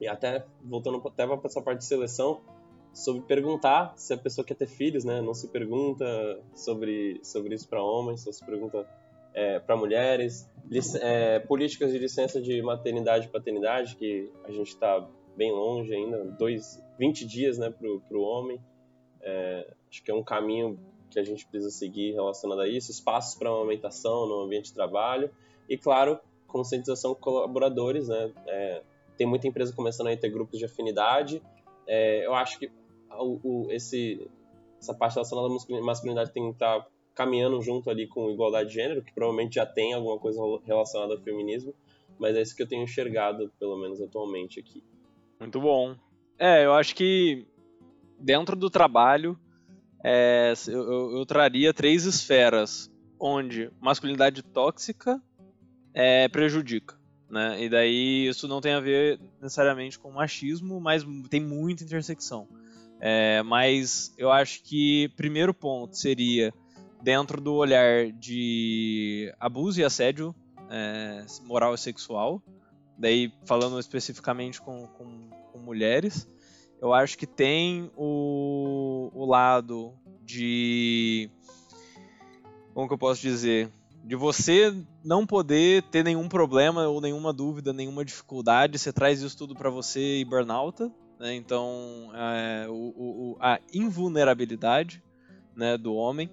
[0.00, 2.40] E até, voltando até para essa parte de seleção,
[2.92, 5.20] sobre perguntar se a pessoa quer ter filhos, né?
[5.20, 6.04] Não se pergunta
[6.54, 8.86] sobre, sobre isso para homens, só se pergunta
[9.34, 10.48] é, para mulheres.
[11.00, 16.24] É, políticas de licença de maternidade e paternidade, que a gente está bem longe ainda,
[16.24, 18.60] dois, 20 dias né, para o homem.
[19.20, 20.78] É, acho que é um caminho
[21.10, 22.90] que a gente precisa seguir relacionado a isso.
[22.90, 25.30] Espaços para amamentação no ambiente de trabalho.
[25.68, 28.32] E, claro, conscientização com colaboradores, né?
[28.46, 28.82] É,
[29.16, 31.42] tem muita empresa começando a ter grupos de afinidade.
[31.86, 32.70] É, eu acho que
[33.18, 34.28] o, o, esse,
[34.80, 38.76] essa parte relacionada à masculinidade tem que estar tá caminhando junto ali com igualdade de
[38.76, 41.74] gênero, que provavelmente já tem alguma coisa relacionada ao feminismo,
[42.18, 44.82] mas é isso que eu tenho enxergado, pelo menos atualmente aqui.
[45.40, 45.96] Muito bom.
[46.38, 47.46] É, eu acho que
[48.18, 49.38] dentro do trabalho
[50.04, 55.20] é, eu, eu, eu, traria três esferas onde masculinidade tóxica
[55.92, 56.96] é, prejudica.
[57.28, 57.64] Né?
[57.64, 62.48] E daí isso não tem a ver necessariamente com machismo, mas tem muita intersecção.
[63.00, 66.52] É, mas eu acho que primeiro ponto seria
[67.02, 70.34] dentro do olhar de abuso e assédio
[70.68, 72.42] é, moral e sexual,
[72.96, 76.28] daí falando especificamente com, com, com, mulheres,
[76.80, 81.30] eu acho que tem o, o lado de.
[82.74, 83.70] Como que eu posso dizer?
[84.04, 89.36] De você não poder ter nenhum problema ou nenhuma dúvida, nenhuma dificuldade, você traz isso
[89.36, 91.34] tudo para você e burnout, né?
[91.34, 95.02] Então, é, o, o, a invulnerabilidade
[95.56, 96.30] né, do homem.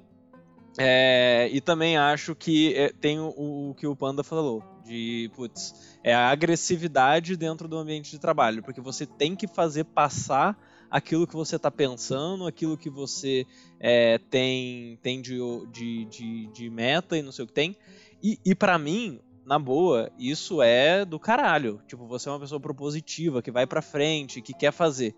[0.78, 3.30] É, e também acho que é, tem o,
[3.70, 8.62] o, que o Panda falou, de, putz, é a agressividade dentro do ambiente de trabalho,
[8.62, 10.58] porque você tem que fazer passar
[10.92, 13.46] aquilo que você está pensando, aquilo que você
[13.80, 15.38] é, tem, tem de,
[15.72, 17.76] de, de, de, meta e não sei o que tem.
[18.22, 21.80] E, e para mim, na boa, isso é do caralho.
[21.88, 25.16] Tipo, você é uma pessoa propositiva, que vai pra frente, que quer fazer.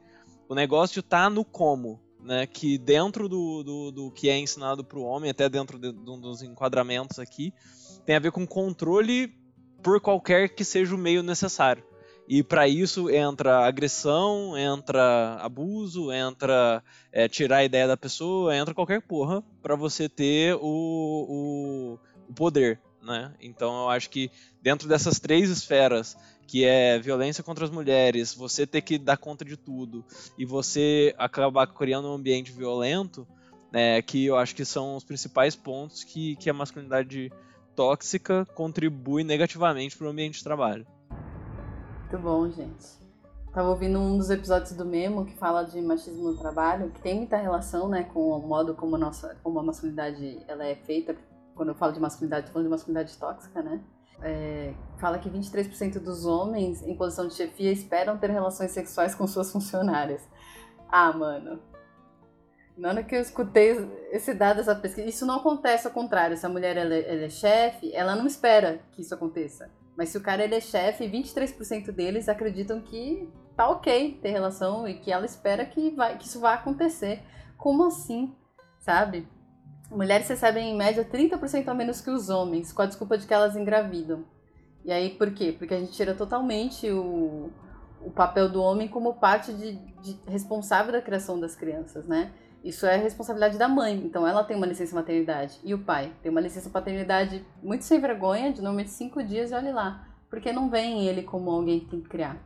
[0.50, 2.46] O negócio tá no como, né?
[2.46, 6.42] Que dentro do, do, do que é ensinado pro homem, até dentro de, de, dos
[6.42, 7.54] enquadramentos aqui,
[8.06, 9.34] tem a ver com controle
[9.82, 11.84] por qualquer que seja o meio necessário.
[12.28, 18.74] E para isso entra agressão, entra abuso, entra é, tirar a ideia da pessoa, entra
[18.74, 23.33] qualquer porra para você ter o, o, o poder né?
[23.39, 24.31] Então eu acho que
[24.62, 29.43] dentro dessas três esferas, que é violência contra as mulheres, você ter que dar conta
[29.43, 30.03] de tudo
[30.38, 33.27] e você acabar criando um ambiente violento,
[33.71, 37.31] né, que eu acho que são os principais pontos que, que a masculinidade
[37.75, 40.88] tóxica contribui negativamente para o ambiente de trabalho.
[42.01, 42.97] Muito bom, gente.
[43.53, 47.15] Tava ouvindo um dos episódios do Memo que fala de machismo no trabalho, que tem
[47.15, 51.15] muita relação, né, com o modo como a nossa, como a masculinidade ela é feita,
[51.58, 53.82] quando eu falo de masculinidade, falando de masculinidade tóxica, né?
[54.22, 59.28] É, fala que 23% dos homens em posição de chefia esperam ter relações sexuais com
[59.28, 60.22] suas funcionárias.
[60.89, 61.60] Ah, mano.
[62.78, 63.76] Na hora que eu escutei
[64.12, 66.38] esse dado, essa pesquisa, isso não acontece ao contrário.
[66.38, 69.70] Se a mulher ela, ela é chefe, ela não espera que isso aconteça.
[69.98, 74.88] Mas se o cara ele é chefe, 23% deles acreditam que tá ok ter relação
[74.88, 77.24] e que ela espera que, vai, que isso vai acontecer.
[77.58, 78.36] Como assim?
[78.80, 79.28] Sabe?
[79.89, 83.34] Mulheres recebem em média 30% a menos que os homens, com a desculpa de que
[83.34, 84.23] elas engravidam.
[84.84, 85.54] E aí por quê?
[85.58, 87.50] Porque a gente tira totalmente o,
[88.02, 92.32] o papel do homem como parte de, de responsável da criação das crianças, né?
[92.63, 95.60] Isso é responsabilidade da mãe, então ela tem uma licença maternidade.
[95.63, 99.54] E o pai tem uma licença paternidade muito sem vergonha, de normalmente cinco dias, e
[99.54, 100.08] olhe lá.
[100.30, 102.38] Porque não vem ele como alguém que tem que criar.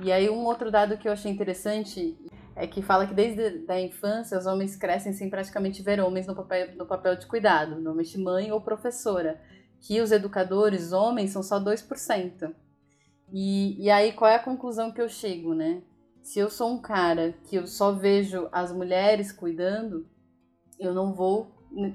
[0.00, 2.16] E aí um outro dado que eu achei interessante,
[2.54, 6.34] é que fala que desde a infância os homens crescem sem praticamente ver homens no
[6.34, 9.40] papel, no papel de cuidado, normalmente mãe ou professora,
[9.80, 12.54] que os educadores homens são só 2%.
[13.32, 15.82] E, e aí qual é a conclusão que eu chego, né?
[16.22, 20.06] Se eu sou um cara que eu só vejo as mulheres cuidando,
[20.78, 21.50] eu não vou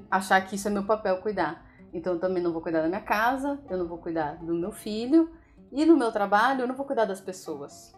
[0.09, 1.65] achar que isso é meu papel cuidar.
[1.93, 4.71] Então eu também não vou cuidar da minha casa, eu não vou cuidar do meu
[4.71, 5.31] filho,
[5.71, 7.96] e no meu trabalho eu não vou cuidar das pessoas.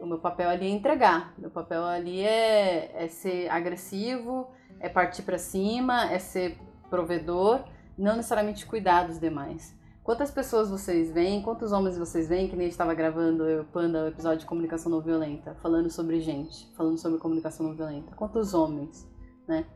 [0.00, 1.34] O meu papel ali é entregar.
[1.38, 4.48] Meu papel ali é, é ser agressivo,
[4.80, 6.58] é partir para cima, é ser
[6.88, 7.62] provedor,
[7.96, 9.78] não necessariamente cuidar dos demais.
[10.02, 14.08] Quantas pessoas vocês veem, quantos homens vocês veem, que nem estava gravando eu, Panda, o
[14.08, 18.14] episódio de comunicação não violenta, falando sobre gente, falando sobre comunicação não violenta.
[18.16, 19.06] Quantos homens,
[19.46, 19.66] né?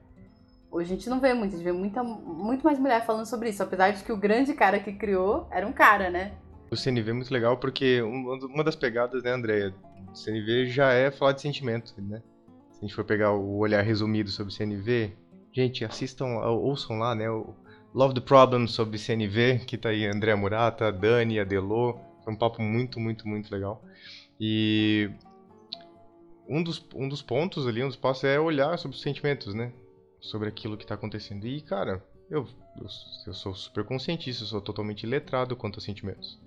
[0.71, 3.51] Hoje a gente não vê muito, a gente vê muita, muito mais mulher falando sobre
[3.51, 6.33] isso, apesar de que o grande cara que criou era um cara, né?
[6.75, 11.09] O CNV é muito legal porque uma das pegadas, né, Andréia, do CNV já é
[11.09, 12.21] falar de sentimento, né?
[12.73, 15.13] Se a gente for pegar o olhar resumido sobre CNV,
[15.53, 17.55] gente, assistam, ouçam lá, né, o
[17.95, 22.33] Love the Problem sobre CNV, que tá aí a Andréa Murata, Dani, a Delô, foi
[22.33, 23.81] um papo muito, muito, muito legal.
[24.41, 25.09] E
[26.49, 29.73] um dos, um dos pontos ali, um dos passos é olhar sobre os sentimentos, né?
[30.21, 31.47] Sobre aquilo que tá acontecendo.
[31.47, 32.49] E, cara, eu,
[32.81, 32.87] eu,
[33.29, 36.43] eu sou super conscientista, eu sou totalmente letrado quanto a sentimentos.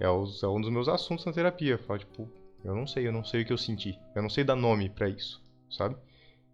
[0.00, 1.76] É, os, é um dos meus assuntos na terapia.
[1.76, 2.26] Falar, tipo,
[2.64, 3.98] eu não sei, eu não sei o que eu senti.
[4.16, 5.94] Eu não sei dar nome para isso, sabe?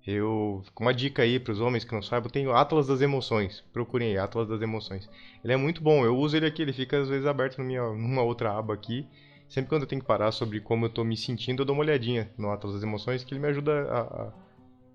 [0.05, 3.65] Eu, uma dica aí para os homens que não saibam, eu tenho Atlas das Emoções.
[3.73, 5.09] Procurem aí, Atlas das Emoções.
[5.43, 8.57] Ele é muito bom, eu uso ele aqui, ele fica às vezes aberto numa outra
[8.57, 9.07] aba aqui.
[9.49, 11.83] Sempre quando eu tenho que parar sobre como eu tô me sentindo, eu dou uma
[11.83, 14.33] olhadinha no Atlas das Emoções, que ele me ajuda a, a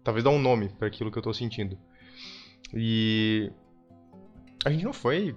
[0.03, 1.77] talvez dar um nome para aquilo que eu tô sentindo.
[2.73, 3.51] E
[4.63, 5.35] a gente não foi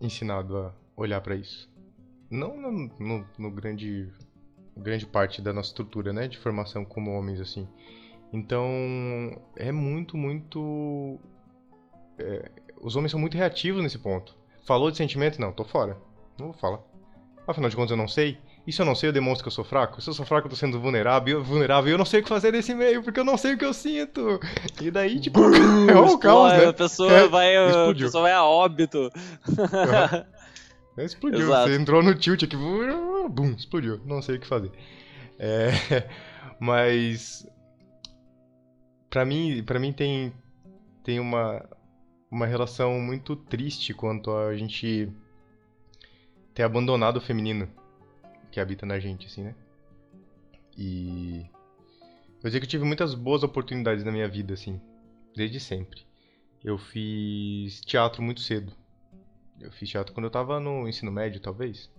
[0.00, 1.71] ensinado a olhar para isso
[2.32, 4.08] não no, no, no, grande
[4.76, 7.68] grande parte da nossa estrutura, né, de formação como homens assim.
[8.32, 8.66] Então
[9.56, 11.20] é muito muito
[12.18, 14.34] é, os homens são muito reativos nesse ponto.
[14.64, 15.40] Falou de sentimento?
[15.40, 15.96] Não, tô fora.
[16.38, 16.80] Não vou falar.
[17.46, 18.38] Afinal de contas eu não sei.
[18.64, 20.00] E se eu não sei, eu demonstro que eu sou fraco?
[20.00, 22.28] Se eu sou fraco, eu tô sendo vulnerável, vulnerável e eu não sei o que
[22.28, 24.38] fazer nesse meio, porque eu não sei o que eu sinto.
[24.80, 25.40] E daí, tipo,
[25.90, 26.66] é um caos, né?
[26.66, 29.10] A pessoa, é, vai, a pessoa vai a óbito.
[30.96, 31.40] Explodiu.
[31.40, 31.70] Exato.
[31.70, 34.00] Você entrou no tilt aqui, bum, explodiu.
[34.04, 34.70] Não sei o que fazer.
[35.38, 35.70] É,
[36.60, 37.46] mas
[39.08, 40.32] para mim, para mim tem
[41.04, 41.64] tem uma
[42.30, 45.12] uma relação muito triste quanto a gente
[46.54, 47.68] ter abandonado o feminino
[48.50, 49.54] que habita na gente, assim, né?
[50.76, 51.46] E
[52.42, 54.80] eu sei que eu tive muitas boas oportunidades na minha vida, assim,
[55.36, 56.06] desde sempre.
[56.64, 58.72] eu fiz teatro muito cedo.
[59.62, 61.90] Eu fiz teatro quando eu tava no ensino médio, talvez.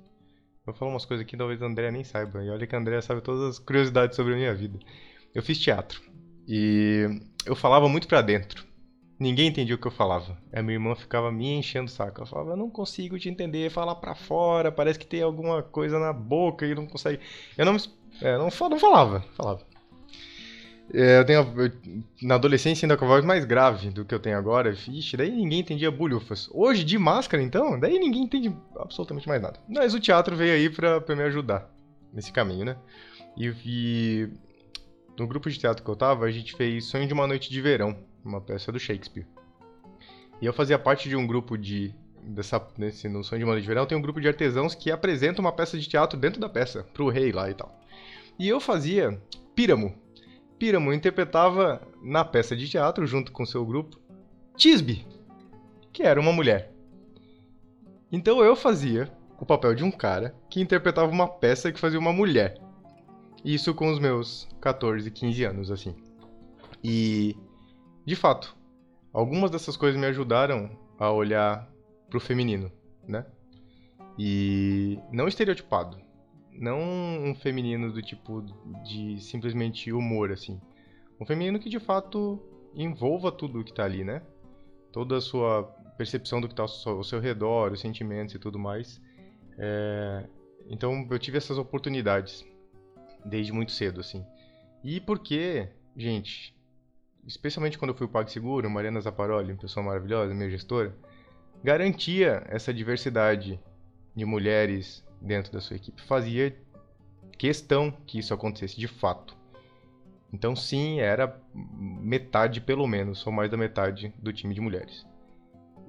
[0.65, 2.43] Vou falar umas coisas que talvez a André nem saiba.
[2.43, 4.79] E olha que a André sabe todas as curiosidades sobre a minha vida.
[5.33, 6.01] Eu fiz teatro.
[6.47, 7.07] E
[7.45, 8.65] eu falava muito pra dentro.
[9.19, 10.37] Ninguém entendia o que eu falava.
[10.51, 12.19] A minha irmã ficava me enchendo o saco.
[12.19, 15.99] Ela falava, eu não consigo te entender, falar pra fora, parece que tem alguma coisa
[15.99, 17.21] na boca e não consegue.
[17.57, 17.77] Eu não,
[18.21, 19.72] é, não, não falava, falava.
[20.93, 21.71] É, eu tenho, eu,
[22.21, 24.71] na adolescência ainda com a voz mais grave do que eu tenho agora.
[24.71, 26.47] Vixe, daí ninguém entendia bulhufas.
[26.53, 29.59] Hoje, de máscara, então, daí ninguém entende absolutamente mais nada.
[29.67, 31.67] Mas o teatro veio aí pra, pra me ajudar
[32.13, 32.77] nesse caminho, né?
[33.35, 34.29] E, e
[35.17, 37.59] no grupo de teatro que eu tava, a gente fez Sonho de uma Noite de
[37.59, 39.25] Verão, uma peça do Shakespeare.
[40.39, 41.93] E eu fazia parte de um grupo de.
[42.21, 44.91] Dessa, nesse, no Sonho de uma Noite de Verão tem um grupo de artesãos que
[44.91, 47.81] apresenta uma peça de teatro dentro da peça, pro rei lá e tal.
[48.37, 49.19] E eu fazia
[49.55, 49.93] Píramo,
[50.63, 53.99] Píramo interpretava na peça de teatro, junto com seu grupo,
[54.55, 55.05] Tisbe,
[55.91, 56.71] que era uma mulher.
[58.09, 62.13] Então eu fazia o papel de um cara que interpretava uma peça que fazia uma
[62.13, 62.61] mulher.
[63.43, 65.93] Isso com os meus 14, 15 anos, assim.
[66.81, 67.35] E,
[68.05, 68.55] de fato,
[69.11, 71.69] algumas dessas coisas me ajudaram a olhar
[72.09, 72.71] pro feminino,
[73.05, 73.25] né?
[74.17, 75.99] E não estereotipado,
[76.59, 78.41] não um feminino do tipo
[78.83, 80.59] de simplesmente humor, assim.
[81.19, 82.41] Um feminino que de fato
[82.75, 84.21] envolva tudo que tá ali, né?
[84.91, 85.63] Toda a sua
[85.97, 89.01] percepção do que tá ao seu redor, os sentimentos e tudo mais.
[89.57, 90.25] É...
[90.67, 92.45] Então eu tive essas oportunidades
[93.25, 94.25] desde muito cedo, assim.
[94.83, 96.55] E porque, gente,
[97.25, 100.95] especialmente quando eu fui o PagSeguro, Mariana Zaparoli, pessoa maravilhosa, minha gestora,
[101.63, 103.59] garantia essa diversidade
[104.15, 106.55] de mulheres dentro da sua equipe fazia
[107.37, 109.35] questão que isso acontecesse de fato.
[110.31, 115.05] Então, sim, era metade, pelo menos, ou mais da metade do time de mulheres.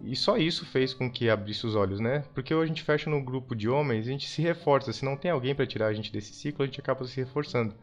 [0.02, 2.24] E só isso fez com que abrisse os olhos, né?
[2.34, 4.92] Porque a gente fecha no grupo de homens, a gente se reforça.
[4.92, 7.74] Se não tem alguém para tirar a gente desse ciclo, a gente acaba se reforçando.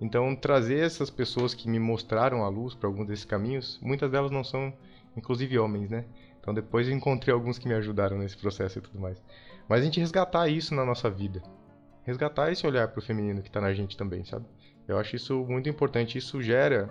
[0.00, 4.30] Então, trazer essas pessoas que me mostraram a luz para alguns desses caminhos, muitas delas
[4.30, 4.72] não são,
[5.14, 6.06] inclusive, homens, né?
[6.40, 9.22] Então, depois eu encontrei alguns que me ajudaram nesse processo e tudo mais.
[9.68, 11.42] Mas a gente resgatar isso na nossa vida.
[12.04, 14.46] Resgatar esse olhar pro feminino que tá na gente também, sabe?
[14.86, 16.16] Eu acho isso muito importante.
[16.16, 16.88] Isso gera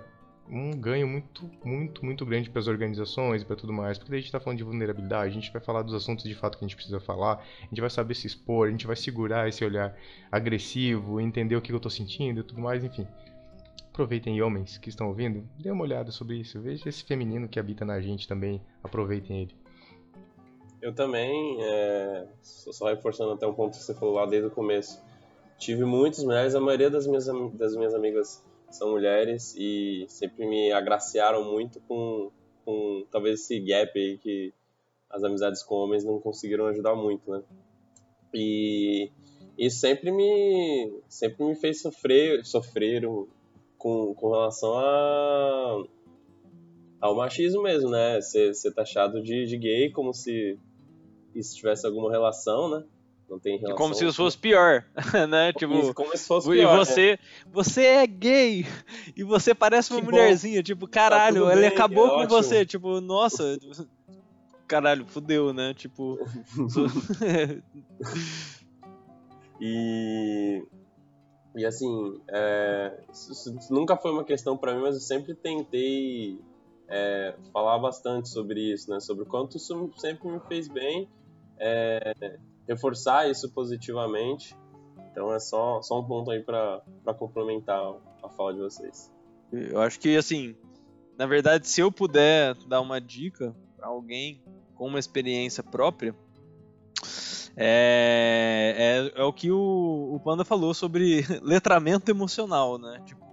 [0.50, 3.98] um ganho muito, muito, muito grande para as organizações e para tudo mais.
[3.98, 6.36] Porque daí a gente está falando de vulnerabilidade, a gente vai falar dos assuntos de
[6.36, 8.96] fato que a gente precisa falar, a gente vai saber se expor, a gente vai
[8.96, 9.98] segurar esse olhar
[10.32, 13.08] agressivo, entender o que eu estou sentindo e tudo mais, enfim.
[13.90, 17.84] Aproveitem homens que estão ouvindo, dê uma olhada sobre isso, veja esse feminino que habita
[17.84, 19.67] na gente também, aproveitem ele.
[20.82, 25.02] Eu também, é, só reforçando até um ponto que você falou lá desde o começo,
[25.58, 30.72] tive muitas mulheres, a maioria das minhas, das minhas amigas são mulheres e sempre me
[30.72, 32.32] agraciaram muito com,
[32.64, 34.54] com talvez esse gap aí que
[35.10, 37.42] as amizades com homens não conseguiram ajudar muito, né?
[38.34, 39.10] E
[39.58, 43.04] isso sempre me, sempre me fez sofrer, sofrer
[43.78, 45.84] com, com relação a,
[47.02, 48.22] ao machismo mesmo, né?
[48.22, 50.60] Ser, ser taxado de, de gay como se
[51.40, 52.84] isso tivesse alguma relação, né?
[53.30, 53.78] Não tem relação.
[53.78, 54.86] Como se isso fosse pior,
[55.30, 55.52] né?
[55.54, 56.74] Tipo, como se fosse pior.
[56.74, 57.20] E você, né?
[57.52, 58.66] você é gay
[59.16, 60.64] e você parece uma que mulherzinha, bom.
[60.64, 62.30] tipo, caralho, tá ele bem, acabou é com ótimo.
[62.30, 63.58] você, tipo, nossa,
[64.68, 65.74] caralho, fudeu, né?
[65.74, 66.18] Tipo.
[69.60, 70.64] e
[71.58, 76.40] e assim, é, isso nunca foi uma questão para mim, mas eu sempre tentei
[76.88, 79.00] é, falar bastante sobre isso, né?
[79.00, 81.10] Sobre o quanto isso sempre me fez bem
[81.60, 84.56] é, reforçar isso positivamente.
[85.12, 86.82] Então é só, só um ponto aí para
[87.18, 87.82] complementar
[88.24, 89.12] a fala de vocês.
[89.52, 90.56] Eu acho que, assim,
[91.18, 94.42] na verdade, se eu puder dar uma dica para alguém
[94.76, 96.14] com uma experiência própria,
[97.56, 103.02] é, é, é o que o, o, Panda falou sobre letramento emocional, né?
[103.04, 103.26] Tipo,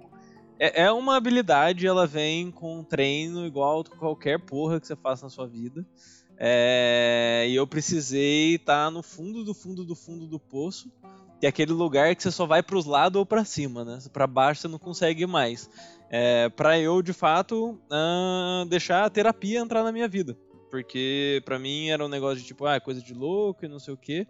[0.59, 5.31] é, é uma habilidade, ela vem com treino igual qualquer porra que você faça na
[5.31, 5.85] sua vida.
[6.39, 10.91] É, e eu precisei estar tá no fundo do fundo do fundo do poço,
[11.39, 13.99] que é aquele lugar que você só vai para os lados ou para cima, né?
[14.13, 15.69] Para baixo você não consegue mais.
[16.11, 20.37] É, para eu, de fato, uh, deixar a terapia entrar na minha vida.
[20.71, 23.95] Porque para mim era um negócio de tipo, ah, coisa de louco e não sei
[23.95, 24.27] o que.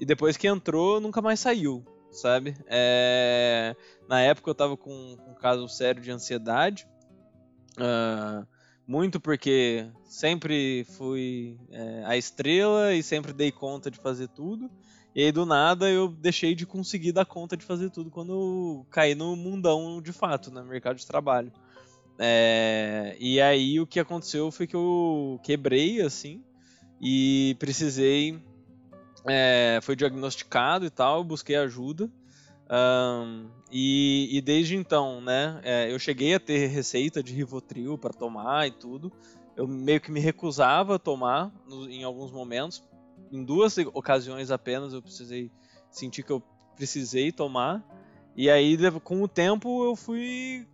[0.00, 2.56] E depois que entrou, nunca mais saiu, sabe?
[2.66, 3.76] É,
[4.08, 4.90] na época eu tava com,
[5.28, 6.86] um caso sério de ansiedade.
[7.78, 8.46] Uh,
[8.86, 14.70] muito porque sempre fui é, a estrela e sempre dei conta de fazer tudo.
[15.14, 19.14] E aí do nada eu deixei de conseguir dar conta de fazer tudo quando caí
[19.14, 21.52] no mundão de fato, no né, mercado de trabalho.
[22.18, 26.42] É, e aí o que aconteceu foi que eu quebrei, assim,
[27.00, 28.40] e precisei.
[29.24, 32.10] É, foi diagnosticado e tal, busquei ajuda.
[32.70, 38.12] Um, e, e, desde então, né, é, eu cheguei a ter receita de Rivotril para
[38.12, 39.12] tomar e tudo.
[39.56, 42.82] Eu meio que me recusava a tomar no, em alguns momentos.
[43.30, 45.50] Em duas ocasiões apenas eu precisei
[45.90, 46.42] sentir que eu
[46.76, 47.84] precisei tomar.
[48.34, 50.66] E aí, com o tempo, eu fui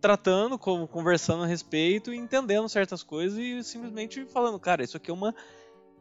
[0.00, 5.34] tratando, conversando a respeito, entendendo certas coisas e simplesmente falando, cara, isso aqui é uma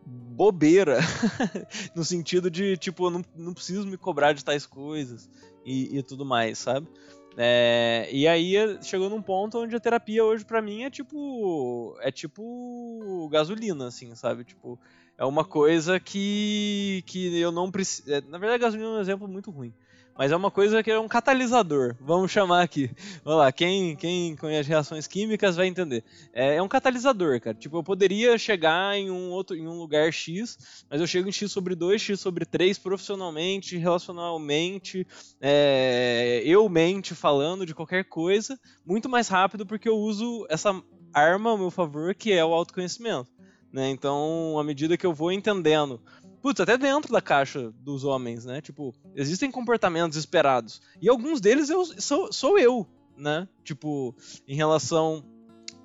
[0.05, 0.99] bobeira.
[1.95, 5.29] no sentido de, tipo, eu não, não preciso me cobrar de tais coisas
[5.65, 6.87] e, e tudo mais, sabe?
[7.35, 12.11] É, e aí chegou num ponto onde a terapia hoje para mim é tipo é
[12.11, 14.79] tipo gasolina assim sabe tipo
[15.17, 19.27] é uma coisa que que eu não preciso é, na verdade gasolina é um exemplo
[19.27, 19.73] muito ruim
[20.17, 22.91] mas é uma coisa que é um catalisador, vamos chamar aqui.
[23.23, 26.03] Vamos lá, quem, quem conhece reações químicas vai entender.
[26.33, 27.55] É, é, um catalisador, cara.
[27.55, 31.31] Tipo, eu poderia chegar em um outro em um lugar X, mas eu chego em
[31.31, 35.07] X sobre 2, X sobre 3 profissionalmente, relacionalmente,
[35.41, 40.73] é, eu mente falando de qualquer coisa, muito mais rápido porque eu uso essa
[41.13, 43.29] arma ao meu favor, que é o autoconhecimento.
[43.73, 43.89] Né?
[43.89, 45.99] Então, à medida que eu vou entendendo
[46.43, 48.59] putz, até dentro da caixa dos homens, né?
[48.59, 50.81] Tipo, existem comportamentos esperados.
[51.01, 52.85] E alguns deles eu sou, sou eu,
[53.17, 53.47] né?
[53.63, 54.13] Tipo,
[54.45, 55.23] em relação,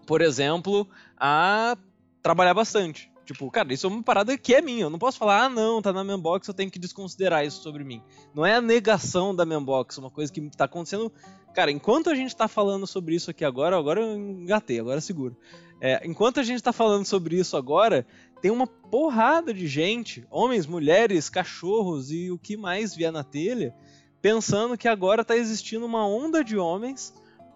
[0.04, 1.78] por exemplo, a
[2.20, 3.08] trabalhar bastante.
[3.24, 4.84] Tipo, cara, isso é uma parada que é minha.
[4.84, 7.84] Eu não posso falar, ah, não, tá na Membox, eu tenho que desconsiderar isso sobre
[7.84, 8.02] mim.
[8.34, 11.12] Não é a negação da Membox, uma coisa que tá acontecendo.
[11.54, 15.36] Cara, enquanto a gente tá falando sobre isso aqui agora, agora eu engatei, agora seguro.
[15.80, 18.04] É, enquanto a gente tá falando sobre isso agora,
[18.40, 23.74] tem uma porrada de gente, homens, mulheres, cachorros e o que mais vier na telha,
[24.20, 27.14] pensando que agora está existindo uma onda de homens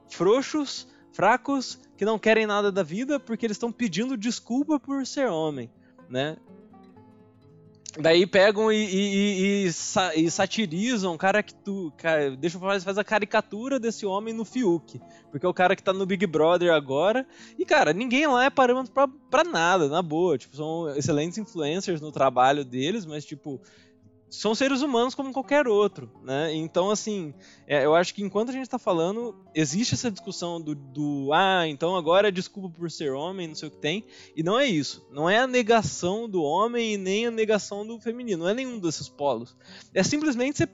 [0.09, 5.29] frouxos, fracos, que não querem nada da vida porque eles estão pedindo desculpa por ser
[5.29, 5.71] homem,
[6.09, 6.37] né?
[8.01, 9.71] Daí pegam e, e, e,
[10.17, 11.93] e, satirizam o cara que tu.
[11.99, 14.99] Cara, deixa eu falar, faz a caricatura desse homem no Fiuk.
[15.31, 17.27] Porque é o cara que tá no Big Brother agora.
[17.59, 20.39] E, cara, ninguém lá é parâmetro pra, pra nada, na boa.
[20.39, 23.61] Tipo, são excelentes influencers no trabalho deles, mas, tipo,
[24.33, 26.55] são seres humanos como qualquer outro, né?
[26.55, 27.35] Então, assim,
[27.67, 31.69] é, eu acho que enquanto a gente está falando, existe essa discussão do, do, ah,
[31.69, 34.67] então agora é desculpa por ser homem, não sei o que tem, e não é
[34.67, 35.07] isso.
[35.13, 38.79] Não é a negação do homem e nem a negação do feminino, não é nenhum
[38.79, 39.55] desses polos.
[39.93, 40.69] É simplesmente você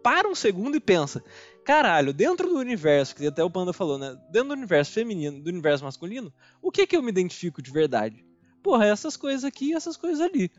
[0.00, 1.24] para um segundo e pensa,
[1.64, 4.16] caralho, dentro do universo, que até o Panda falou, né?
[4.30, 6.32] Dentro do universo feminino, do universo masculino,
[6.62, 8.24] o que que eu me identifico de verdade?
[8.62, 10.52] Porra, essas coisas aqui e essas coisas ali.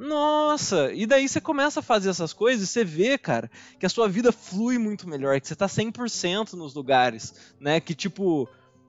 [0.00, 0.90] Nossa!
[0.94, 4.08] E daí você começa a fazer essas coisas e você vê, cara, que a sua
[4.08, 7.80] vida flui muito melhor, que você tá 100% nos lugares, né?
[7.80, 8.48] Que tipo,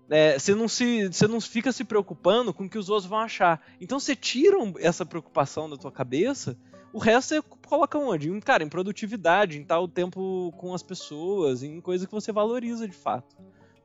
[0.10, 3.20] é, você, não se, você não fica se preocupando com o que os outros vão
[3.20, 3.62] achar.
[3.82, 6.58] Então você tira essa preocupação da tua cabeça,
[6.94, 8.40] o resto você coloca onde?
[8.40, 12.96] Cara, em produtividade, em tal tempo com as pessoas, em coisa que você valoriza de
[12.96, 13.36] fato,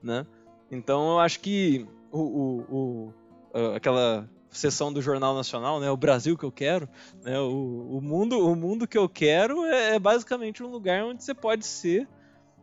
[0.01, 0.24] né?
[0.70, 3.12] Então eu acho que o, o,
[3.53, 5.90] o aquela sessão do Jornal Nacional, né?
[5.90, 6.88] O Brasil que eu quero,
[7.22, 7.38] né?
[7.38, 11.34] O, o mundo, o mundo que eu quero é, é basicamente um lugar onde você
[11.34, 12.09] pode ser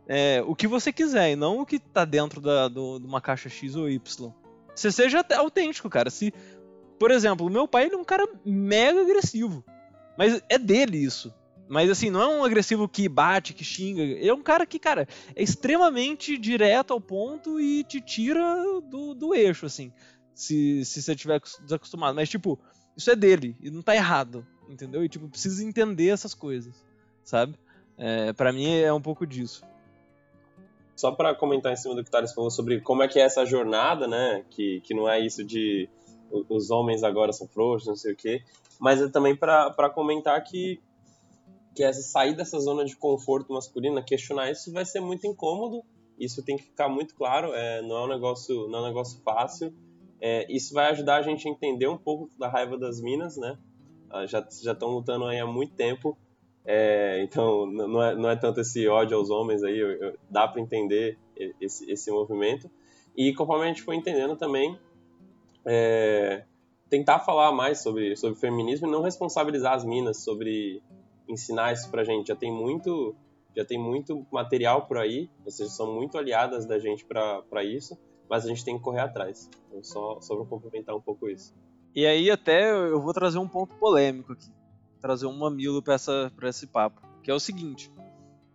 [0.06, 3.20] é, o que você quiser e não o que tá dentro da, do, de uma
[3.20, 4.32] caixa X ou Y.
[4.74, 6.10] Você seja autêntico, cara.
[6.10, 6.32] Se,
[6.98, 9.64] por exemplo, meu pai ele é um cara mega agressivo,
[10.18, 11.32] mas é dele isso.
[11.66, 14.02] Mas assim, não é um agressivo que bate, que xinga.
[14.02, 18.42] Ele é um cara que, cara, é extremamente direto ao ponto e te tira
[18.82, 19.90] do, do eixo, assim
[20.34, 22.16] se, se você tiver desacostumado.
[22.16, 22.58] Mas, tipo,
[22.96, 25.04] isso é dele e não tá errado, entendeu?
[25.04, 26.74] E, tipo, precisa entender essas coisas,
[27.22, 27.54] sabe?
[27.96, 29.64] É, para mim é um pouco disso.
[30.96, 33.22] Só para comentar em cima do que o Thales falou sobre como é que é
[33.22, 34.44] essa jornada, né?
[34.50, 35.88] Que, que não é isso de
[36.48, 38.42] os homens agora são frouxos, não sei o quê.
[38.78, 40.80] Mas é também para comentar que,
[41.74, 45.82] que essa sair dessa zona de conforto masculina, questionar isso vai ser muito incômodo.
[46.18, 47.52] Isso tem que ficar muito claro.
[47.54, 49.74] É, não é um negócio, não é um negócio fácil.
[50.26, 53.58] É, isso vai ajudar a gente a entender um pouco da raiva das minas, né?
[54.08, 56.16] Ah, já estão lutando aí há muito tempo,
[56.64, 60.48] é, então não é, não é tanto esse ódio aos homens aí, eu, eu, dá
[60.48, 61.18] para entender
[61.60, 62.70] esse, esse movimento.
[63.14, 64.78] E conforme a gente foi entendendo também,
[65.62, 66.46] é,
[66.88, 70.82] tentar falar mais sobre, sobre feminismo e não responsabilizar as minas sobre
[71.28, 72.28] ensinar isso pra gente.
[72.28, 73.14] Já tem muito,
[73.54, 77.98] já tem muito material por aí, vocês são muito aliadas da gente para isso
[78.28, 79.48] mas a gente tem que correr atrás.
[79.68, 81.54] Então, só, só para complementar um pouco isso.
[81.94, 84.50] E aí, até eu vou trazer um ponto polêmico aqui,
[85.00, 87.90] trazer um mamilo para esse papo, que é o seguinte: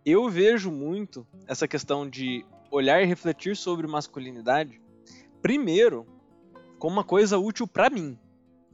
[0.04, 4.80] eu vejo muito essa questão de olhar e refletir sobre masculinidade
[5.42, 6.06] primeiro
[6.78, 8.18] como uma coisa útil para mim.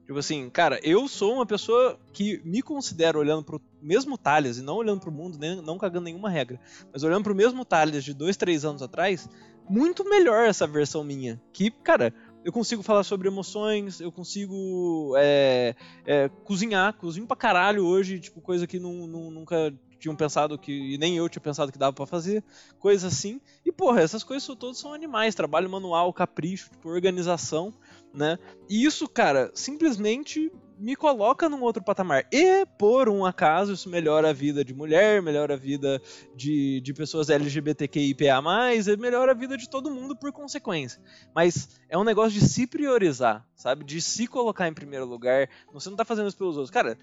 [0.07, 4.63] Tipo assim, cara, eu sou uma pessoa que me considero olhando pro mesmo Thales, e
[4.63, 6.61] não olhando pro mundo, nem, não cagando nenhuma regra,
[6.93, 9.29] mas olhando pro mesmo Thales de dois, três anos atrás,
[9.69, 11.41] muito melhor essa versão minha.
[11.53, 12.13] Que, cara,
[12.45, 18.41] eu consigo falar sobre emoções, eu consigo é, é, cozinhar, cozinho pra caralho hoje, tipo,
[18.41, 22.07] coisa que não, não, nunca tinham pensado que, nem eu tinha pensado que dava para
[22.07, 22.45] fazer,
[22.79, 23.41] coisas assim.
[23.65, 27.75] E, porra, essas coisas todas são animais, trabalho manual, capricho, tipo, organização
[28.17, 28.39] né?
[28.69, 32.27] E isso, cara, simplesmente me coloca num outro patamar.
[32.31, 36.01] E, por um acaso, isso melhora a vida de mulher, melhora a vida
[36.35, 41.01] de, de pessoas LGBTQIPA+, e melhora a vida de todo mundo por consequência.
[41.35, 43.85] Mas é um negócio de se priorizar, sabe?
[43.85, 45.49] De se colocar em primeiro lugar.
[45.73, 46.71] Você não tá fazendo isso pelos outros.
[46.71, 46.99] Cara,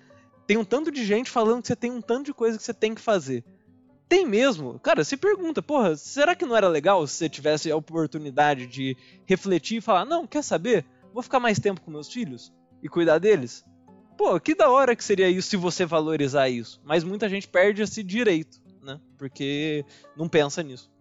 [0.46, 2.74] tem um tanto de gente falando que você tem um tanto de coisa que você
[2.74, 3.44] tem que fazer.
[4.08, 4.80] Tem mesmo.
[4.80, 8.96] Cara, se pergunta, porra, será que não era legal se você tivesse a oportunidade de
[9.26, 10.86] refletir e falar, não, quer saber?
[11.14, 12.52] vou ficar mais tempo com meus filhos
[12.84, 13.66] e cuidar deles?
[14.18, 16.80] Pô, que da hora que seria isso se você valorizar isso.
[16.84, 19.00] Mas muita gente perde esse direito, né?
[19.18, 20.92] Porque não pensa nisso.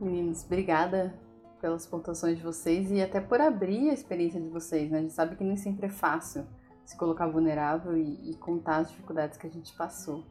[0.00, 1.18] Meninos, obrigada
[1.60, 4.98] pelas pontuações de vocês e até por abrir a experiência de vocês, né?
[4.98, 6.46] A gente sabe que nem sempre é fácil
[6.84, 10.24] se colocar vulnerável e, e contar as dificuldades que a gente passou.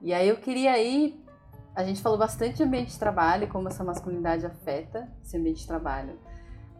[0.00, 1.22] E aí eu queria aí.
[1.74, 5.66] A gente falou bastante de ambiente de trabalho, como essa masculinidade afeta esse ambiente de
[5.66, 6.16] trabalho.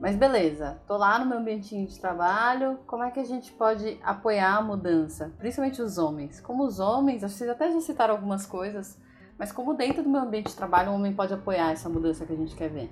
[0.01, 3.99] Mas beleza, tô lá no meu ambientinho de trabalho, como é que a gente pode
[4.03, 5.33] apoiar a mudança?
[5.39, 6.41] Principalmente os homens.
[6.41, 9.01] Como os homens, vocês até já citaram algumas coisas,
[9.39, 12.33] mas como dentro do meu ambiente de trabalho um homem pode apoiar essa mudança que
[12.33, 12.91] a gente quer ver?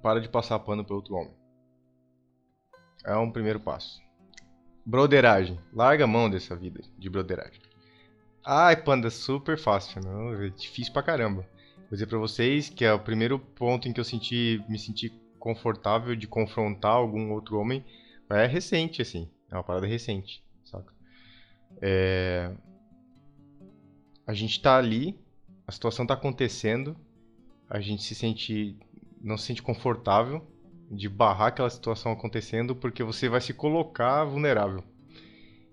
[0.00, 1.34] Para de passar pano para outro homem.
[3.04, 4.00] É um primeiro passo.
[4.86, 5.60] Broderagem.
[5.72, 7.60] Larga a mão dessa vida de broderagem.
[8.44, 10.34] Ai, panda, super fácil, não?
[10.34, 11.46] É difícil pra caramba.
[11.78, 15.21] Vou dizer pra vocês que é o primeiro ponto em que eu senti, me senti
[15.42, 17.84] confortável de confrontar algum outro homem
[18.30, 19.28] é recente, assim.
[19.50, 20.94] É uma parada recente, saca?
[21.80, 22.54] É...
[24.24, 25.18] A gente tá ali,
[25.66, 26.96] a situação tá acontecendo,
[27.68, 28.78] a gente se sente.
[29.20, 30.46] não se sente confortável
[30.88, 34.84] de barrar aquela situação acontecendo porque você vai se colocar vulnerável.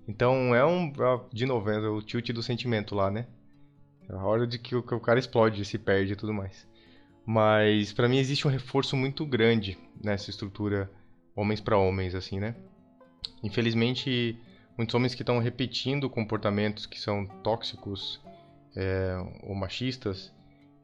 [0.08, 0.88] Então é um.
[0.88, 3.28] É, de novo, é o tilt do sentimento lá, né?
[4.10, 6.68] É a hora de que o cara explode, se perde e tudo mais.
[7.32, 10.90] Mas para mim existe um reforço muito grande nessa estrutura
[11.36, 12.56] homens para homens, assim, né?
[13.44, 14.36] Infelizmente,
[14.76, 18.20] muitos homens que estão repetindo comportamentos que são tóxicos
[18.76, 19.14] é,
[19.44, 20.34] ou machistas,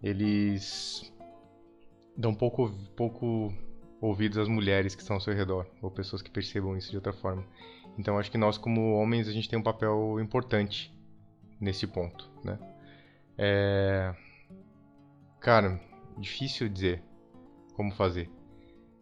[0.04, 1.12] eles
[2.16, 3.52] dão pouco, pouco
[4.00, 7.12] ouvidos às mulheres que estão ao seu redor, ou pessoas que percebam isso de outra
[7.12, 7.44] forma.
[7.98, 10.94] Então acho que nós como homens a gente tem um papel importante
[11.60, 12.60] nesse ponto, né?
[13.36, 14.14] É...
[15.40, 15.82] Cara,
[16.18, 17.04] difícil dizer
[17.76, 18.30] como fazer.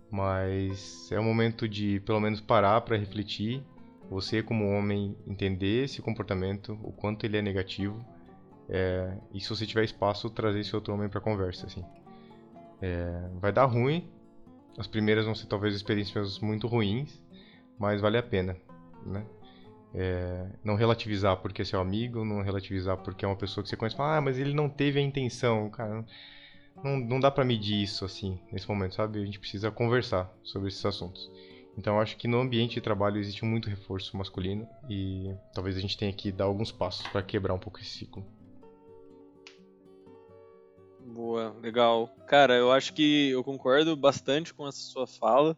[0.09, 3.63] Mas é um momento de pelo menos parar para refletir,
[4.09, 8.05] você como homem entender esse comportamento, o quanto ele é negativo,
[8.69, 11.83] é, e se você tiver espaço trazer esse outro homem para conversa, assim.
[12.81, 14.09] É, vai dar ruim,
[14.77, 17.21] as primeiras vão ser talvez experiências muito ruins,
[17.79, 18.55] mas vale a pena,
[19.05, 19.25] né?
[19.95, 23.77] É, não relativizar porque é seu amigo, não relativizar porque é uma pessoa que você
[23.77, 26.03] conhece, ah, mas ele não teve a intenção, cara
[26.81, 29.21] não, não dá para medir isso assim, nesse momento, sabe?
[29.21, 31.29] A gente precisa conversar sobre esses assuntos.
[31.77, 35.97] Então, acho que no ambiente de trabalho existe muito reforço masculino e talvez a gente
[35.97, 38.23] tenha que dar alguns passos para quebrar um pouco esse ciclo.
[40.99, 42.09] Boa, legal.
[42.27, 45.57] Cara, eu acho que eu concordo bastante com essa sua fala.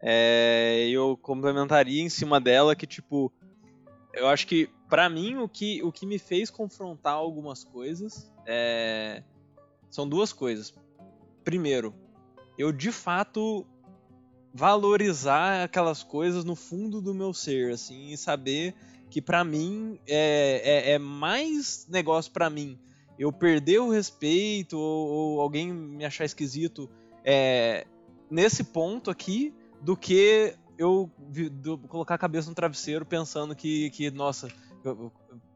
[0.00, 3.32] É, eu complementaria em cima dela que, tipo,
[4.14, 9.22] eu acho que, para mim, o que, o que me fez confrontar algumas coisas é
[9.90, 10.74] são duas coisas.
[11.44, 11.94] Primeiro,
[12.58, 13.66] eu de fato
[14.52, 18.74] valorizar aquelas coisas no fundo do meu ser, assim, e saber
[19.10, 22.78] que para mim é, é, é, mais negócio para mim
[23.18, 26.88] eu perder o respeito ou, ou alguém me achar esquisito
[27.24, 27.86] é,
[28.30, 34.10] nesse ponto aqui do que eu do, colocar a cabeça no travesseiro pensando que, que
[34.10, 34.48] nossa,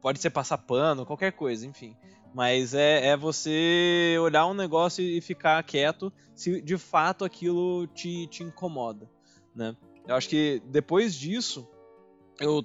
[0.00, 1.96] pode ser passar pano, qualquer coisa, enfim.
[2.34, 8.26] Mas é, é você olhar um negócio e ficar quieto se de fato aquilo te,
[8.26, 9.08] te incomoda,
[9.54, 9.76] né?
[10.06, 11.68] Eu acho que depois disso,
[12.40, 12.64] eu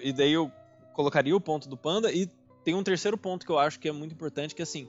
[0.00, 0.50] e daí eu
[0.92, 2.30] colocaria o ponto do panda e
[2.64, 4.88] tem um terceiro ponto que eu acho que é muito importante que assim,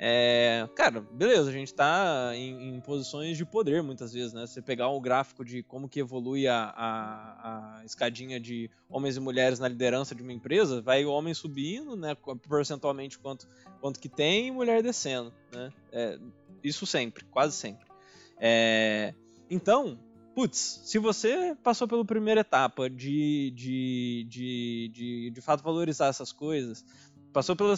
[0.00, 4.46] é, cara, beleza, a gente está em, em, posições de poder muitas vezes, né?
[4.46, 9.20] Você pegar o gráfico de como que evolui a, a, a, escadinha de homens e
[9.20, 12.16] mulheres na liderança de uma empresa, vai o homem subindo, né?
[12.48, 13.48] Percentualmente quanto,
[13.80, 15.72] quanto que tem e mulher descendo, né?
[15.90, 16.16] É,
[16.62, 17.84] isso sempre, quase sempre.
[18.38, 19.12] É,
[19.50, 19.98] então,
[20.32, 26.30] putz, se você passou pela primeira etapa de, de, de, de, de fato valorizar essas
[26.30, 26.84] coisas,
[27.32, 27.74] passou pelo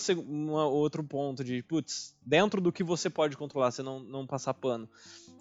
[0.71, 4.89] outro ponto de, putz, dentro do que você pode controlar, você não, não passar pano.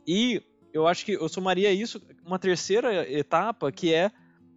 [0.08, 0.42] E
[0.74, 4.12] eu acho que eu somaria isso uma terceira etapa, que é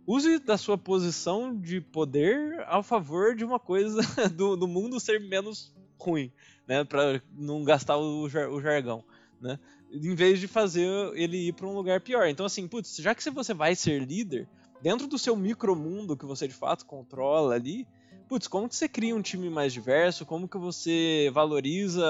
[0.07, 4.01] use da sua posição de poder a favor de uma coisa
[4.35, 6.33] do, do mundo ser menos ruim,
[6.67, 9.05] né, para não gastar o, o jargão,
[9.41, 9.59] né?
[9.93, 12.27] Em vez de fazer ele ir para um lugar pior.
[12.27, 14.49] Então assim, putz, já que você vai ser líder
[14.81, 17.87] dentro do seu micromundo que você de fato controla ali,
[18.33, 20.25] putz, como que você cria um time mais diverso?
[20.25, 22.03] Como que você valoriza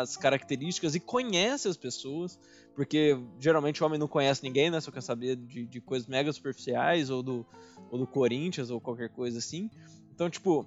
[0.00, 2.38] as características e conhece as pessoas?
[2.76, 4.80] Porque geralmente o homem não conhece ninguém, né?
[4.80, 7.44] Só quer saber de, de coisas mega superficiais ou do,
[7.90, 9.68] ou do Corinthians ou qualquer coisa assim.
[10.14, 10.64] Então, tipo,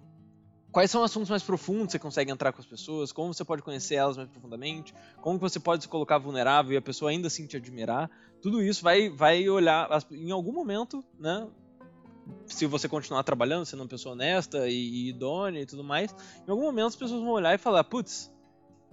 [0.70, 3.62] quais são assuntos mais profundos que você consegue entrar com as pessoas, como você pode
[3.62, 7.48] conhecer elas mais profundamente, como você pode se colocar vulnerável e a pessoa ainda assim
[7.48, 8.12] te admirar.
[8.42, 11.48] Tudo isso vai, vai olhar, em algum momento, né?
[12.46, 16.14] Se você continuar trabalhando, sendo uma pessoa honesta e, e idônea e tudo mais,
[16.48, 18.32] em algum momento as pessoas vão olhar e falar, putz,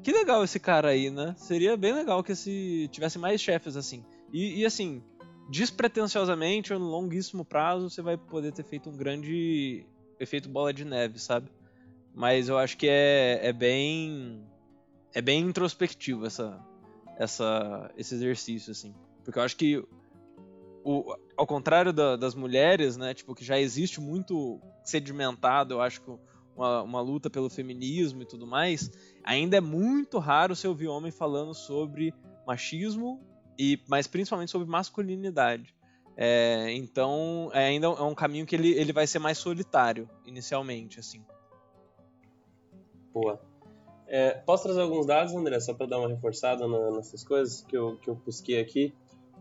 [0.03, 1.35] que legal esse cara aí, né?
[1.39, 4.05] Seria bem legal que se tivesse mais chefes assim.
[4.33, 5.03] E, e assim,
[5.49, 9.87] despretensiosamente ou no longuíssimo prazo, você vai poder ter feito um grande
[10.19, 11.51] efeito bola de neve, sabe?
[12.15, 14.45] Mas eu acho que é, é bem
[15.15, 16.59] é bem introspectivo essa,
[17.19, 19.83] essa esse exercício assim, porque eu acho que
[20.87, 26.01] o, ao contrário da, das mulheres, né, tipo, que já existe muito sedimentado, eu acho
[26.01, 26.13] que
[26.55, 28.89] uma, uma, luta pelo feminismo e tudo mais,
[29.25, 32.15] ainda é muito raro você ouvir homem falando sobre
[32.47, 33.21] machismo,
[33.59, 35.75] e mas principalmente sobre masculinidade.
[36.17, 41.01] É, então, é, ainda é um caminho que ele, ele vai ser mais solitário, inicialmente,
[41.01, 41.21] assim.
[43.13, 43.41] Boa.
[44.07, 47.77] É, posso trazer alguns dados, André, só para dar uma reforçada na, nessas coisas que
[47.77, 48.95] eu, que eu busquei aqui?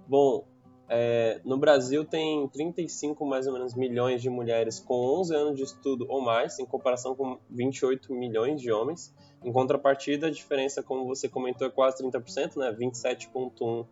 [0.07, 0.47] Bom,
[0.87, 5.63] é, no Brasil tem 35 mais ou menos milhões de mulheres com 11 anos de
[5.63, 9.13] estudo ou mais, em comparação com 28 milhões de homens.
[9.43, 12.71] Em contrapartida, a diferença, como você comentou, é quase 30%, né?
[12.71, 13.85] 27,1%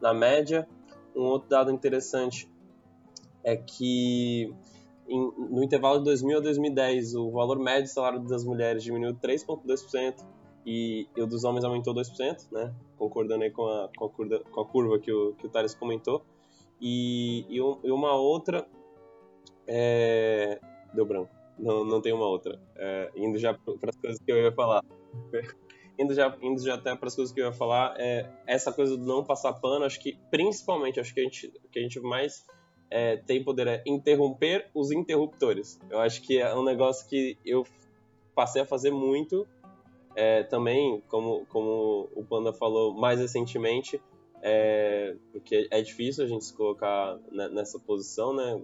[0.00, 0.68] na média.
[1.16, 2.50] Um outro dado interessante
[3.42, 4.52] é que
[5.08, 9.14] em, no intervalo de 2000 a 2010, o valor médio do salário das mulheres diminuiu
[9.14, 10.24] 3,2%
[10.66, 12.74] e, o dos homens aumentou 2%, né?
[12.98, 15.74] concordando aí com a, com a, curva, com a curva que o, que o Thales
[15.74, 16.22] comentou.
[16.80, 18.66] E, e, e uma outra.
[19.66, 20.58] É...
[20.92, 21.34] Deu branco.
[21.58, 22.60] Não, não tem uma outra.
[22.76, 24.82] É, indo já para as coisas que eu ia falar.
[25.98, 28.96] indo já, indo já até para as coisas que eu ia falar, é, essa coisa
[28.96, 32.44] do não passar pano, acho que principalmente, acho que a gente, que a gente mais
[32.90, 35.78] é, tem poder é interromper os interruptores.
[35.90, 37.64] Eu acho que é um negócio que eu
[38.34, 39.46] passei a fazer muito
[40.16, 44.00] é, também, como, como o Panda falou mais recentemente,
[44.46, 48.60] é, porque é difícil a gente se colocar nessa posição, né?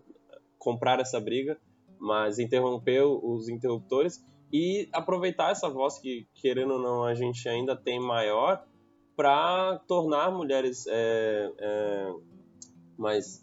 [0.58, 1.58] Comprar essa briga,
[1.98, 4.22] mas interromper os interruptores
[4.52, 8.62] e aproveitar essa voz que, querendo ou não, a gente ainda tem maior
[9.16, 12.14] para tornar mulheres é, é,
[12.98, 13.42] mais.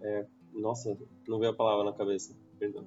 [0.00, 0.96] É, nossa,
[1.26, 2.86] não veio a palavra na cabeça, perdão.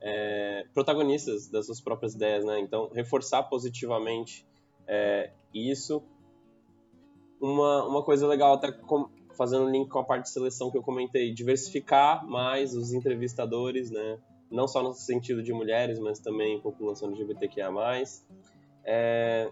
[0.00, 2.60] É, protagonistas das suas próprias ideias, né?
[2.60, 4.46] Então, reforçar positivamente
[4.86, 6.04] é, isso
[7.40, 10.82] uma, uma coisa legal, até com, fazendo link com a parte de seleção que eu
[10.82, 14.18] comentei, diversificar mais os entrevistadores, né?
[14.50, 17.70] Não só no sentido de mulheres, mas também população LGBTQIA+.
[18.84, 19.50] É,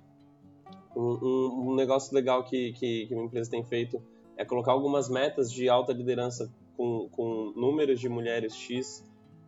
[0.97, 4.01] um, um, um negócio legal que, que, que minha empresa tem feito
[4.37, 9.05] é colocar algumas metas de alta liderança com, com números de mulheres X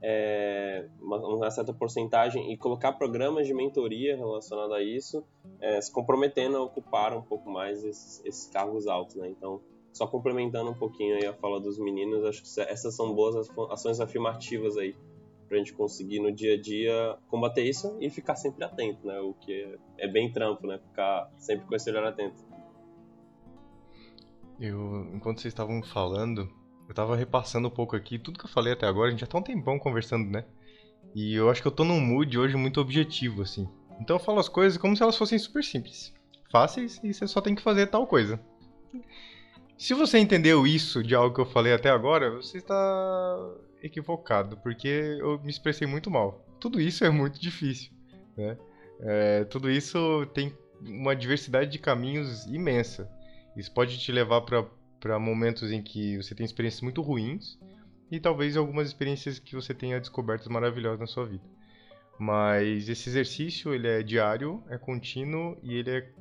[0.08, 5.24] é, uma, uma, certa porcentagem e colocar programas de mentoria relacionado a isso,
[5.60, 9.28] é, se comprometendo a ocupar um pouco mais esses, esses cargos altos, né?
[9.28, 9.60] Então,
[9.92, 14.76] só complementando um pouquinho a fala dos meninos, acho que essas são boas ações afirmativas
[14.76, 14.94] aí
[15.48, 19.18] pra gente conseguir no dia a dia combater isso e ficar sempre atento, né?
[19.18, 19.52] O que
[19.98, 20.78] é, é bem trampo, né?
[20.78, 22.44] Ficar sempre com esse olhar atento.
[24.60, 26.48] Eu, enquanto vocês estavam falando,
[26.88, 29.26] eu tava repassando um pouco aqui, tudo que eu falei até agora, a gente já
[29.26, 30.44] tá um tempão conversando, né?
[31.14, 33.68] E eu acho que eu tô num mood hoje muito objetivo, assim.
[34.00, 36.14] Então eu falo as coisas como se elas fossem super simples.
[36.50, 38.40] Fáceis e você só tem que fazer tal coisa.
[39.76, 44.88] Se você entendeu isso de algo que eu falei até agora, você está equivocado, porque
[45.20, 46.44] eu me expressei muito mal.
[46.60, 47.90] Tudo isso é muito difícil,
[48.36, 48.56] né?
[49.00, 53.10] É, tudo isso tem uma diversidade de caminhos imensa.
[53.56, 54.64] Isso pode te levar para
[55.00, 57.58] para momentos em que você tem experiências muito ruins
[58.10, 61.44] e talvez algumas experiências que você tenha descobertas maravilhosas na sua vida.
[62.18, 66.12] Mas esse exercício ele é diário, é contínuo e ele é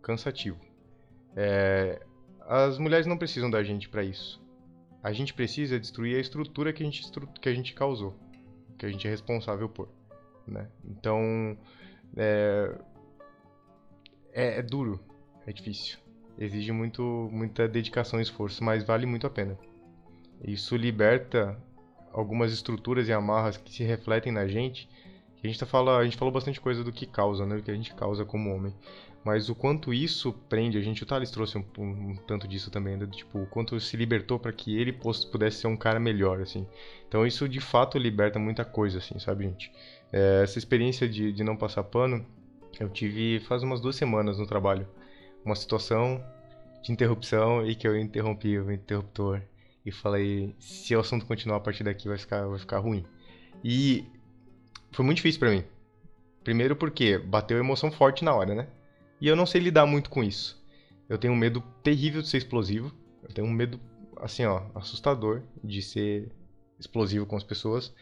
[0.00, 0.58] cansativo.
[1.36, 2.00] É,
[2.40, 4.42] as mulheres não precisam da gente para isso.
[5.02, 7.02] A gente precisa destruir a estrutura que a gente,
[7.40, 8.18] que a gente causou,
[8.78, 9.88] que a gente é responsável por.
[10.46, 10.68] Né?
[10.84, 11.58] Então,
[12.16, 12.78] é,
[14.32, 15.00] é, é duro,
[15.46, 15.98] é difícil.
[16.38, 19.56] Exige muito, muita dedicação e esforço, mas vale muito a pena.
[20.42, 21.56] Isso liberta
[22.12, 24.88] algumas estruturas e amarras que se refletem na gente.
[25.42, 27.56] A gente, tá fala, a gente falou bastante coisa do que causa, né?
[27.56, 28.74] Do que a gente causa como homem.
[29.24, 32.70] Mas o quanto isso prende a gente, o Thales trouxe um, um, um tanto disso
[32.70, 33.06] também, né?
[33.06, 36.66] tipo, o quanto se libertou para que ele pudesse ser um cara melhor, assim.
[37.08, 39.72] Então isso de fato liberta muita coisa, assim, sabe, gente?
[40.12, 42.24] É, essa experiência de, de não passar pano,
[42.78, 44.86] eu tive faz umas duas semanas no trabalho.
[45.44, 46.24] Uma situação
[46.82, 49.42] de interrupção e que eu interrompi o interruptor
[49.84, 53.04] e falei, se o assunto continuar a partir daqui vai ficar, vai ficar ruim.
[53.62, 54.06] E
[54.92, 55.64] foi muito difícil para mim.
[56.42, 58.68] Primeiro porque bateu emoção forte na hora, né?
[59.20, 60.62] E eu não sei lidar muito com isso.
[61.08, 62.94] Eu tenho um medo terrível de ser explosivo.
[63.22, 63.80] Eu tenho um medo,
[64.18, 66.30] assim, ó, assustador de ser
[66.78, 67.94] explosivo com as pessoas.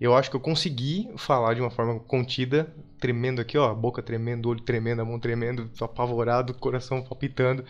[0.00, 4.48] Eu acho que eu consegui falar de uma forma contida, tremendo aqui, ó, boca tremendo,
[4.48, 7.64] olho tremendo, a mão tremendo, apavorado, coração palpitando.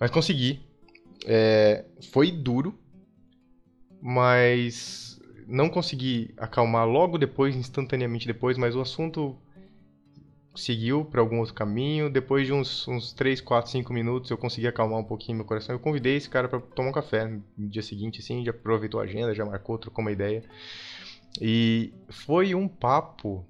[0.00, 0.60] Mas consegui.
[1.26, 2.78] É, foi duro,
[4.00, 9.36] mas não consegui acalmar logo depois, instantaneamente depois, mas o assunto
[10.54, 12.10] seguiu para algum outro caminho.
[12.10, 15.74] Depois de uns, uns 3, 4, 5 minutos eu consegui acalmar um pouquinho meu coração.
[15.74, 19.04] Eu convidei esse cara para tomar um café no dia seguinte, assim, já aproveitou a
[19.04, 20.42] agenda, já marcou, trocou uma ideia.
[21.40, 23.44] E foi um papo,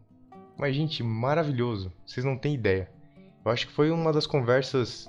[0.58, 1.92] mas gente, maravilhoso.
[2.04, 2.90] Vocês não têm ideia.
[3.44, 5.08] Eu acho que foi uma das conversas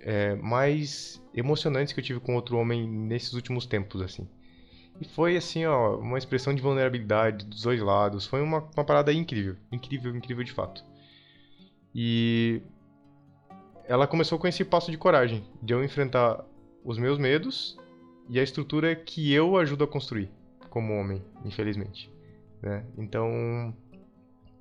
[0.00, 4.28] é, mais emocionantes que eu tive com outro homem nesses últimos tempos, assim.
[5.00, 8.26] E foi assim, ó, uma expressão de vulnerabilidade dos dois lados.
[8.26, 10.84] Foi uma, uma parada incrível, incrível, incrível de fato.
[11.94, 12.62] E
[13.88, 16.44] ela começou com esse passo de coragem, de eu enfrentar
[16.84, 17.76] os meus medos
[18.28, 20.30] e a estrutura que eu ajudo a construir
[20.76, 22.12] como homem, infelizmente.
[22.60, 22.84] Né?
[22.98, 23.74] Então,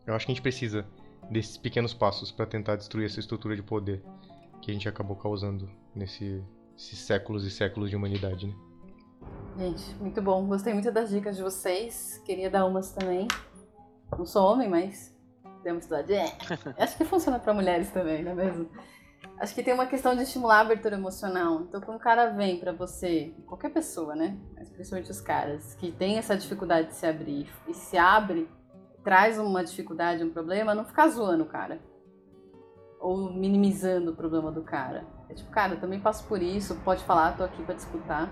[0.07, 0.85] eu acho que a gente precisa
[1.29, 4.01] desses pequenos passos para tentar destruir essa estrutura de poder
[4.61, 6.41] que a gente acabou causando nesses
[6.77, 8.47] séculos e séculos de humanidade.
[8.47, 8.55] Né?
[9.57, 10.47] Gente, muito bom.
[10.47, 12.21] Gostei muito das dicas de vocês.
[12.25, 13.27] Queria dar umas também.
[14.17, 15.13] Não sou homem, mas
[15.63, 16.13] temos cidade.
[16.13, 16.31] É.
[16.81, 18.69] Acho que funciona para mulheres também, não é mesmo?
[19.37, 21.61] Acho que tem uma questão de estimular a abertura emocional.
[21.61, 24.37] Então, quando o cara vem para você, qualquer pessoa, né?
[24.55, 28.49] Mas principalmente os caras, que tem essa dificuldade de se abrir e se abre,
[29.03, 31.81] traz uma dificuldade, um problema, não ficar zoando o cara.
[32.99, 35.05] Ou minimizando o problema do cara.
[35.29, 38.31] É tipo, cara, eu também passo por isso, pode falar, tô aqui para te escutar,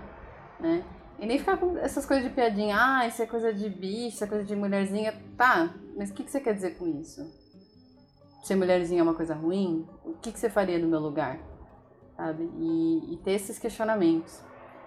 [0.58, 0.82] né?
[1.18, 4.24] E nem ficar com essas coisas de piadinha, ah, isso é coisa de bicho, isso
[4.24, 5.14] é coisa de mulherzinha.
[5.36, 7.43] Tá, mas o que, que você quer dizer com isso?
[8.44, 9.88] Ser mulherzinha é uma coisa ruim?
[10.04, 11.40] O que, que você faria no meu lugar?
[12.16, 12.48] Sabe?
[12.58, 14.40] E, e ter esses questionamentos.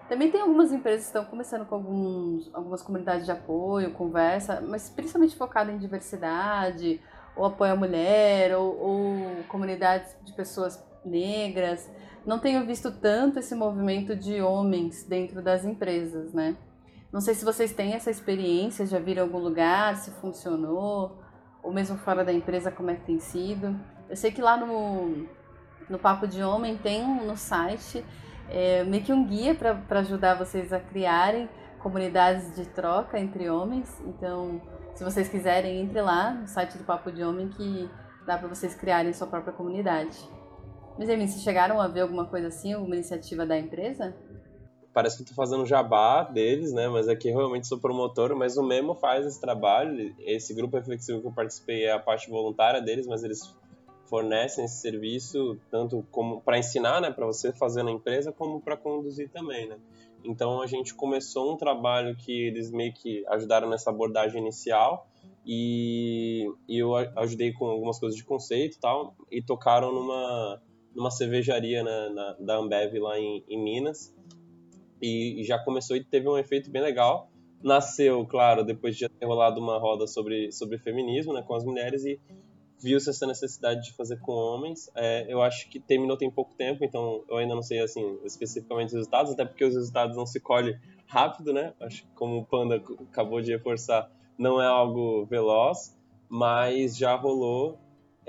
[0.08, 4.88] Também tem algumas empresas que estão começando com alguns, algumas comunidades de apoio, conversa, mas
[4.88, 7.00] principalmente focada em diversidade,
[7.36, 11.90] ou apoio à mulher, ou, ou comunidades de pessoas negras
[12.24, 16.56] não tenho visto tanto esse movimento de homens dentro das empresas, né?
[17.10, 21.18] Não sei se vocês têm essa experiência, já viram em algum lugar, se funcionou,
[21.68, 23.78] ou mesmo fora da empresa, como é que tem sido.
[24.08, 25.26] Eu sei que lá no,
[25.86, 28.02] no Papo de Homem tem um, no site
[28.48, 31.46] é, meio que um guia para ajudar vocês a criarem
[31.78, 34.00] comunidades de troca entre homens.
[34.06, 34.62] Então,
[34.94, 37.86] se vocês quiserem, entre lá no site do Papo de Homem que
[38.24, 40.18] dá para vocês criarem sua própria comunidade.
[40.98, 44.16] Mas, Emin, vocês chegaram a ver alguma coisa assim, alguma iniciativa da empresa?
[44.92, 46.88] Parece que eu tô fazendo jabá deles, né?
[46.88, 50.14] Mas aqui realmente sou promotor, mas o Memo faz esse trabalho.
[50.18, 53.54] Esse grupo reflexivo que eu participei é a parte voluntária deles, mas eles
[54.08, 58.76] fornecem esse serviço tanto como para ensinar, né, para você fazer na empresa, como para
[58.76, 59.78] conduzir também, né?
[60.24, 65.06] Então a gente começou um trabalho que eles meio que ajudaram nessa abordagem inicial
[65.46, 70.60] e, e eu ajudei com algumas coisas de conceito e tal e tocaram numa
[70.94, 74.12] numa cervejaria na, na, da Ambev lá em, em Minas.
[75.00, 77.30] E, já começou e teve um efeito bem legal.
[77.62, 82.04] Nasceu, claro, depois de ter rolado uma roda sobre, sobre feminismo né, com as mulheres
[82.04, 82.20] e
[82.80, 84.90] viu-se essa necessidade de fazer com homens.
[84.94, 88.88] É, eu acho que terminou tem pouco tempo, então eu ainda não sei assim especificamente
[88.88, 91.74] os resultados, até porque os resultados não se colhem rápido, né?
[91.80, 92.76] Acho que como o Panda
[93.10, 97.78] acabou de reforçar, não é algo veloz, mas já rolou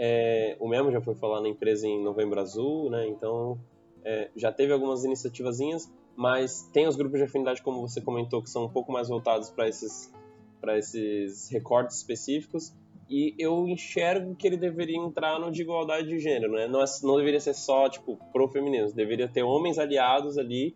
[0.02, 3.06] é, o mesmo já foi falar na empresa em Novembro Azul, né?
[3.10, 3.60] Então
[4.02, 8.50] é, já teve algumas iniciativazinhas, mas tem os grupos de afinidade, como você comentou, que
[8.50, 10.12] são um pouco mais voltados para esses,
[10.60, 12.74] para esses recortes específicos.
[13.10, 16.68] E eu enxergo que ele deveria entrar no de igualdade de gênero, né?
[16.68, 18.94] Não, é, não deveria ser só, tipo, pro feminismo.
[18.94, 20.76] Deveria ter homens aliados ali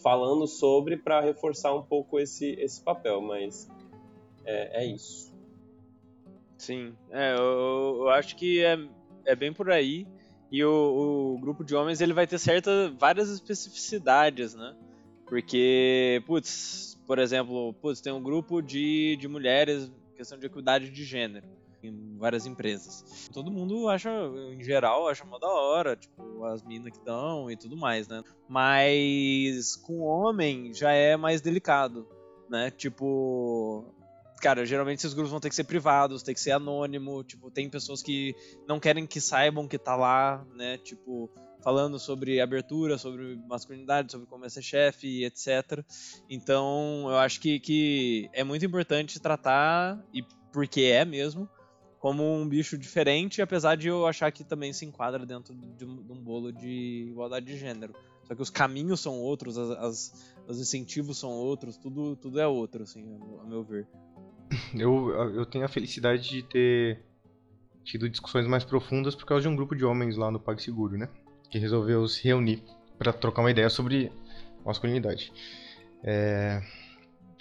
[0.00, 3.68] falando sobre para reforçar um pouco esse, esse papel, mas
[4.44, 5.34] é, é isso.
[6.56, 8.78] Sim, é, eu, eu, acho que é,
[9.24, 10.06] é bem por aí.
[10.50, 14.74] E o, o grupo de homens ele vai ter certas várias especificidades, né?
[15.26, 21.04] Porque, putz, por exemplo, putz, tem um grupo de, de mulheres, questão de equidade de
[21.04, 21.46] gênero
[21.82, 23.28] em várias empresas.
[23.32, 24.10] Todo mundo acha,
[24.52, 28.22] em geral, acha mó da hora, tipo, as minas que dão e tudo mais, né?
[28.48, 32.06] Mas com homem já é mais delicado,
[32.48, 32.70] né?
[32.70, 33.84] Tipo,
[34.38, 37.68] cara, geralmente esses grupos vão ter que ser privados, tem que ser anônimo, tipo, tem
[37.68, 38.34] pessoas que
[38.66, 40.78] não querem que saibam que tá lá, né?
[40.78, 41.30] Tipo,
[41.62, 45.84] falando sobre abertura, sobre masculinidade, sobre como é ser chefe, etc.
[46.28, 50.22] Então, eu acho que, que é muito importante tratar, e
[50.52, 51.48] porque é mesmo,
[51.98, 56.02] como um bicho diferente, apesar de eu achar que também se enquadra dentro de um,
[56.02, 57.94] de um bolo de igualdade de gênero.
[58.24, 62.46] Só que os caminhos são outros, as, as, os incentivos são outros, tudo, tudo é
[62.46, 63.88] outro, assim, a meu ver.
[64.74, 67.02] Eu, eu tenho a felicidade de ter
[67.84, 71.08] tido discussões mais profundas por causa de um grupo de homens lá no PagSeguro, né?
[71.50, 72.62] Que resolveu se reunir
[72.98, 74.12] para trocar uma ideia sobre
[74.64, 75.32] masculinidade.
[76.02, 76.62] É...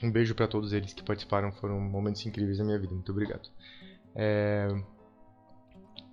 [0.01, 2.93] Um beijo para todos eles que participaram, foram momentos incríveis da minha vida.
[2.93, 3.49] Muito obrigado.
[4.15, 4.67] É...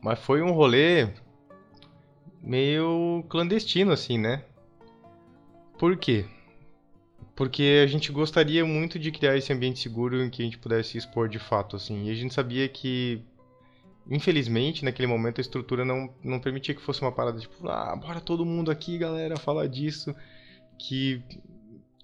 [0.03, 1.09] Mas foi um rolê
[2.43, 4.45] meio clandestino, assim, né?
[5.79, 6.27] Por quê?
[7.35, 10.97] Porque a gente gostaria muito de criar esse ambiente seguro em que a gente pudesse
[10.97, 12.07] expor de fato, assim.
[12.07, 13.21] E a gente sabia que,
[14.09, 18.21] infelizmente, naquele momento a estrutura não, não permitia que fosse uma parada tipo, ah, bora
[18.21, 20.15] todo mundo aqui, galera, falar disso.
[20.79, 21.21] Que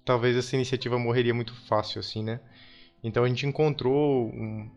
[0.03, 2.41] talvez essa iniciativa morreria muito fácil, assim, né?
[3.01, 4.69] Então a gente encontrou um,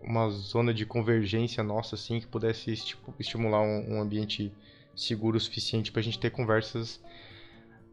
[0.00, 2.72] uma zona de convergência nossa, assim, que pudesse
[3.18, 4.50] estimular um, um ambiente
[4.96, 7.00] seguro o suficiente para a gente ter conversas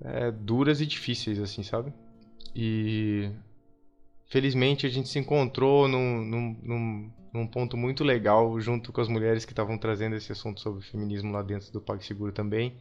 [0.02, 1.94] é, duras e difíceis, assim, sabe?
[2.56, 3.30] E
[4.28, 9.08] felizmente a gente se encontrou num, num, num, num ponto muito legal junto com as
[9.08, 12.76] mulheres que estavam trazendo esse assunto sobre feminismo lá dentro do PagSeguro também.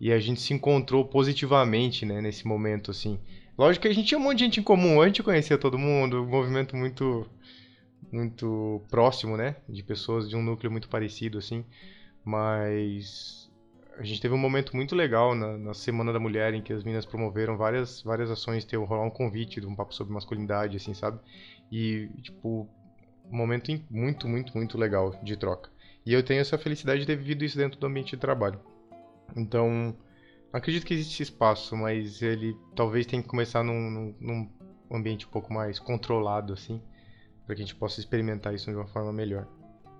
[0.00, 3.18] E a gente se encontrou positivamente, né, nesse momento, assim.
[3.58, 5.76] Lógico que a gente tinha um monte de gente em comum, a gente conhecia todo
[5.76, 7.26] mundo, um movimento muito
[8.10, 9.56] muito próximo, né?
[9.68, 11.64] De pessoas de um núcleo muito parecido, assim.
[12.24, 13.47] Mas
[13.98, 16.84] a gente teve um momento muito legal na, na Semana da Mulher em que as
[16.84, 20.94] meninas promoveram várias, várias ações, ter rolar um convite de um papo sobre masculinidade, assim,
[20.94, 21.18] sabe?
[21.70, 22.68] E, tipo,
[23.30, 25.70] um momento muito, muito, muito legal de troca.
[26.06, 28.60] E eu tenho essa felicidade de ter vivido isso dentro do ambiente de trabalho.
[29.36, 29.94] Então,
[30.52, 34.50] acredito que existe espaço, mas ele talvez tenha que começar num, num
[34.90, 36.80] ambiente um pouco mais controlado, assim
[37.48, 39.48] para que a gente possa experimentar isso de uma forma melhor.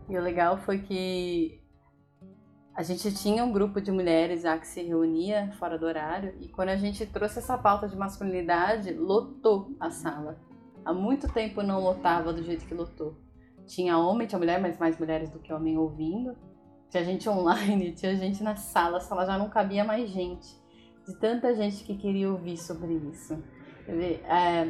[0.07, 1.63] E o legal foi que
[2.79, 6.47] a gente tinha um grupo de mulheres já que se reunia fora do horário e
[6.47, 10.39] quando a gente trouxe essa pauta de masculinidade, lotou a sala.
[10.85, 13.17] Há muito tempo não lotava do jeito que lotou.
[13.67, 16.37] Tinha homem, tinha mulher, mas mais mulheres do que homem ouvindo.
[16.89, 20.47] Tinha gente online, tinha gente na sala, a sala já não cabia mais gente.
[21.05, 23.43] De tanta gente que queria ouvir sobre isso.
[23.89, 24.69] É,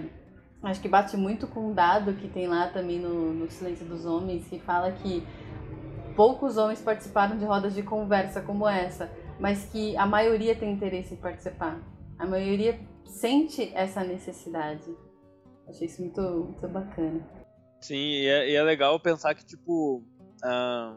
[0.63, 4.05] Acho que bate muito com um dado que tem lá também no, no Silêncio dos
[4.05, 5.23] Homens, que fala que
[6.19, 9.09] poucos homens participaram de rodas de conversa como essa,
[9.39, 11.81] mas que a maioria tem interesse em participar.
[12.19, 14.83] A maioria sente essa necessidade.
[15.69, 17.25] Achei isso muito, muito bacana.
[17.81, 20.03] Sim, e é, e é legal pensar que, tipo.
[20.43, 20.97] Ah,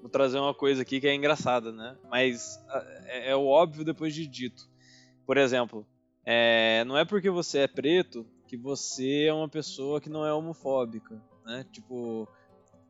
[0.00, 1.94] vou trazer uma coisa aqui que é engraçada, né?
[2.08, 4.70] Mas ah, é, é o óbvio depois de dito.
[5.26, 5.86] Por exemplo,
[6.24, 10.32] é, não é porque você é preto que você é uma pessoa que não é
[10.32, 11.66] homofóbica, né?
[11.70, 12.26] Tipo,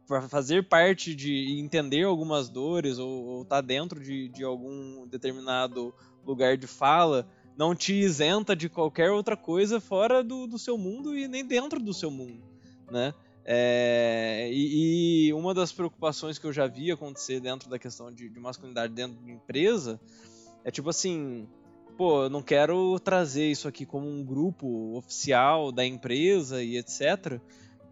[0.06, 5.94] para fazer parte de entender algumas dores ou estar tá dentro de, de algum determinado
[6.24, 11.16] lugar de fala, não te isenta de qualquer outra coisa fora do, do seu mundo
[11.16, 12.42] e nem dentro do seu mundo,
[12.90, 13.14] né?
[13.46, 18.30] É, e, e, uma das preocupações que eu já vi acontecer dentro da questão de,
[18.30, 20.00] de masculinidade dentro de empresa
[20.64, 21.46] é tipo assim,
[21.94, 27.38] pô, eu não quero trazer isso aqui como um grupo oficial da empresa e etc.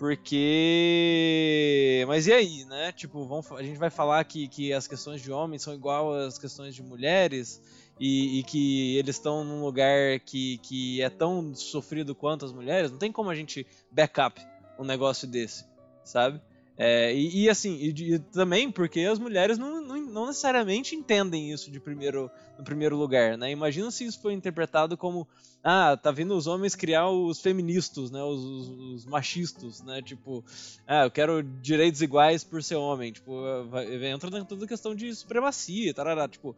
[0.03, 1.95] Porque.
[2.09, 2.91] Mas e aí, né?
[2.91, 6.37] Tipo, vamos, a gente vai falar que, que as questões de homens são igual às
[6.41, 7.63] questões de mulheres
[8.01, 12.91] e, e que eles estão num lugar que, que é tão sofrido quanto as mulheres.
[12.91, 14.45] Não tem como a gente backup
[14.77, 15.65] um negócio desse,
[16.03, 16.41] sabe?
[16.77, 21.53] É, e, e, assim, e, e, também porque as mulheres não, não, não, necessariamente entendem
[21.53, 23.51] isso de primeiro, no primeiro lugar, né?
[23.51, 25.29] Imagina se isso foi interpretado como
[25.63, 28.23] ah, tá vindo os homens criar os feministas, né?
[28.23, 30.01] Os, os, os, machistas, né?
[30.01, 30.43] Tipo,
[30.87, 33.13] ah, eu quero direitos iguais por ser homem.
[33.13, 36.57] Tipo, vai, entra na toda questão de supremacia, tarará, tipo,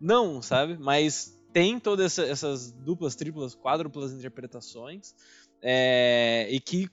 [0.00, 0.76] não, sabe?
[0.76, 5.14] Mas tem todas essa, essas duplas, triplas, quádruplas interpretações
[5.62, 6.90] é, e que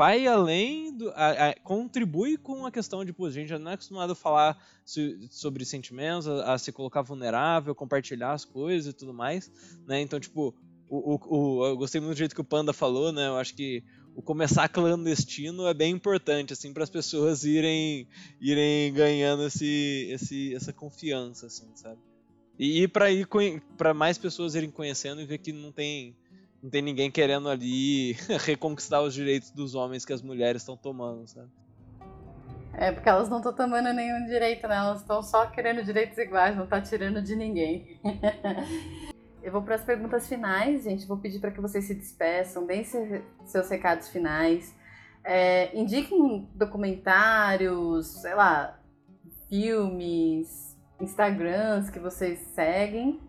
[0.00, 1.10] vai além do.
[1.10, 4.16] A, a, contribui com a questão de, pô, a gente já não é acostumado a
[4.16, 4.56] falar
[5.28, 9.52] sobre sentimentos, a, a, se colocar vulnerável, compartilhar as coisas e tudo mais,
[9.86, 10.00] né?
[10.00, 10.54] Então, tipo,
[10.88, 13.26] o, o, o, eu gostei muito do jeito que o Panda falou, né?
[13.26, 13.84] Eu acho que
[14.16, 18.08] o começar clandestino é bem importante, assim, para as pessoas irem,
[18.40, 22.00] irem ganhando esse, esse, essa confiança, assim, sabe?
[22.58, 26.16] E, e para mais pessoas irem conhecendo e ver que não tem
[26.62, 28.12] não tem ninguém querendo ali
[28.44, 31.48] reconquistar os direitos dos homens que as mulheres estão tomando, sabe?
[32.74, 34.76] É, porque elas não estão tomando nenhum direito, né?
[34.76, 38.00] Elas estão só querendo direitos iguais, não tá tirando de ninguém.
[39.42, 41.06] Eu vou para as perguntas finais, gente.
[41.06, 44.74] Vou pedir para que vocês se despeçam, deem seus recados finais.
[45.24, 48.78] É, indiquem documentários, sei lá,
[49.48, 53.20] filmes, Instagrams que vocês seguem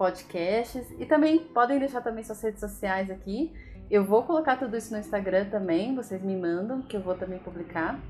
[0.00, 3.52] podcasts e também podem deixar também suas redes sociais aqui.
[3.90, 7.38] Eu vou colocar tudo isso no Instagram também, vocês me mandam, que eu vou também
[7.38, 8.00] publicar.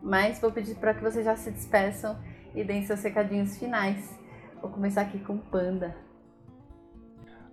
[0.00, 2.16] Mas vou pedir para que vocês já se despeçam
[2.54, 4.16] e deem seus recadinhos finais.
[4.62, 5.96] Vou começar aqui com o Panda.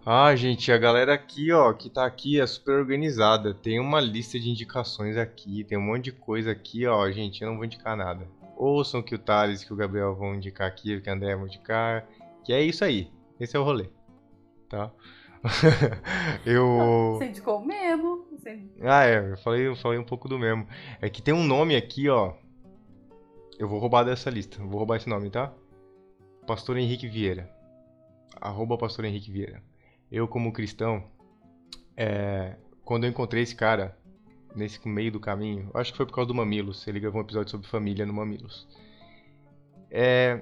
[0.05, 3.51] Ah, gente, a galera aqui, ó, que tá aqui é super organizada.
[3.51, 7.09] Tem uma lista de indicações aqui, tem um monte de coisa aqui, ó.
[7.09, 8.27] Gente, eu não vou indicar nada.
[8.55, 12.05] Ouçam que o Thales, que o Gabriel vão indicar aqui, que o André vão indicar.
[12.43, 13.09] Que é isso aí.
[13.41, 13.89] Esse é o rolê.
[14.69, 14.91] Tá?
[16.45, 17.15] eu.
[17.17, 18.27] Você indicou o mesmo.
[18.31, 18.61] Você...
[18.81, 20.67] Ah, é, eu falei, eu falei um pouco do mesmo.
[21.01, 22.35] É que tem um nome aqui, ó.
[23.57, 24.59] Eu vou roubar dessa lista.
[24.59, 25.51] Vou roubar esse nome, tá?
[26.45, 27.49] Pastor Henrique Vieira.
[28.39, 29.63] Arroba Pastor Henrique Vieira.
[30.11, 31.03] Eu, como cristão,
[31.97, 33.97] é, quando eu encontrei esse cara,
[34.55, 36.87] nesse meio do caminho, acho que foi por causa do Mamilos.
[36.87, 38.67] Ele gravou um episódio sobre família no Mamilos.
[39.89, 40.41] É,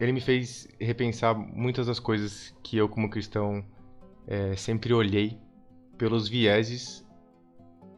[0.00, 3.62] ele me fez repensar muitas das coisas que eu, como cristão,
[4.26, 5.38] é, sempre olhei
[5.98, 7.06] pelos vieses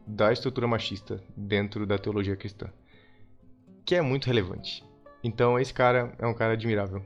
[0.05, 2.67] da estrutura machista dentro da teologia cristã,
[3.85, 4.83] que é muito relevante.
[5.23, 7.01] Então, esse cara é um cara admirável,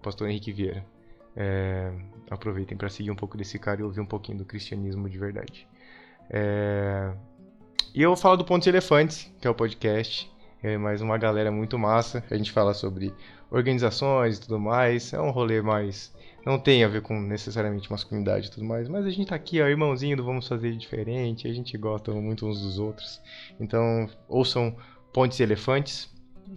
[0.00, 0.86] Pastor Henrique Vieira.
[1.34, 1.92] É,
[2.30, 5.68] aproveitem para seguir um pouco desse cara e ouvir um pouquinho do cristianismo de verdade.
[6.30, 7.12] É,
[7.92, 10.30] e eu vou falar do Pontos Elefantes, que é o podcast.
[10.60, 12.24] É mais uma galera muito massa.
[12.28, 13.14] A gente fala sobre
[13.48, 15.12] organizações e tudo mais.
[15.12, 16.12] É um rolê mais.
[16.44, 18.88] Não tem a ver com necessariamente masculinidade e tudo mais.
[18.88, 21.46] Mas a gente tá aqui, ó, irmãozinho do Vamos Fazer Diferente.
[21.46, 23.20] A gente gosta muito uns dos outros.
[23.60, 24.74] Então, ouçam
[25.12, 26.12] Pontes e Elefantes.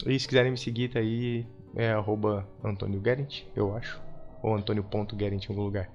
[0.07, 1.45] E se quiserem me seguir, tá aí.
[1.75, 4.01] É arroba Antônio Gerent, eu acho.
[4.41, 5.89] Ou Antônio.gerent em algum lugar.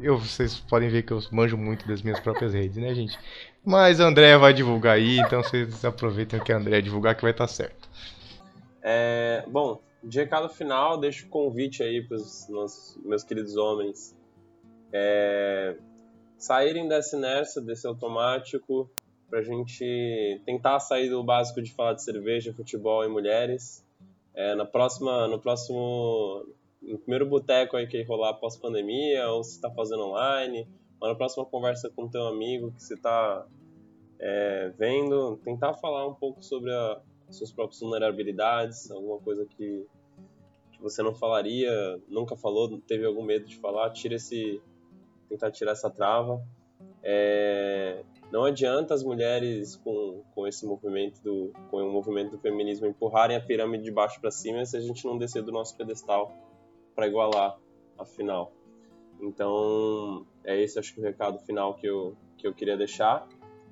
[0.00, 3.18] Eu, vocês podem ver que eu manjo muito das minhas próprias redes, né, gente?
[3.64, 7.30] Mas a André vai divulgar aí, então vocês aproveitem que a André divulgar que vai
[7.30, 7.88] estar tá certo.
[8.82, 12.48] É, bom, de recado final, deixo o convite aí para os
[13.04, 14.16] meus queridos homens
[14.92, 15.76] é,
[16.36, 18.90] saírem dessa inércia, desse automático,
[19.30, 23.84] para a gente tentar sair do básico de falar de cerveja, futebol e mulheres.
[24.34, 26.44] É, na próxima, no próximo,
[26.82, 30.68] no primeiro boteco aí que rolar após pandemia, ou se está fazendo online,
[31.02, 33.44] ou na próxima conversa com teu amigo que você está
[34.20, 39.84] é, vendo, tentar falar um pouco sobre a, suas próprias vulnerabilidades, alguma coisa que,
[40.70, 44.62] que você não falaria, nunca falou, teve algum medo de falar, tira esse,
[45.28, 46.40] tentar tirar essa trava.
[47.02, 52.86] É, não adianta as mulheres com, com esse movimento do com o movimento do feminismo
[52.86, 56.32] empurrarem a pirâmide de baixo para cima se a gente não descer do nosso pedestal
[56.94, 57.58] para igualar
[57.98, 58.52] afinal.
[59.20, 63.26] Então, é esse acho que o recado final que eu que eu queria deixar.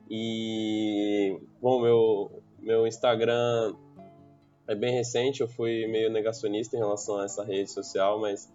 [0.09, 3.75] E bom, meu meu Instagram
[4.67, 8.49] é bem recente, eu fui meio negacionista em relação a essa rede social, mas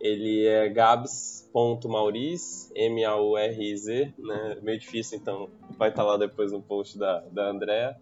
[0.00, 4.58] ele é gabs.mauriz, M-A-U-R-I-Z, né?
[4.62, 7.96] Meio difícil, então vai estar lá depois no post da, da Andrea.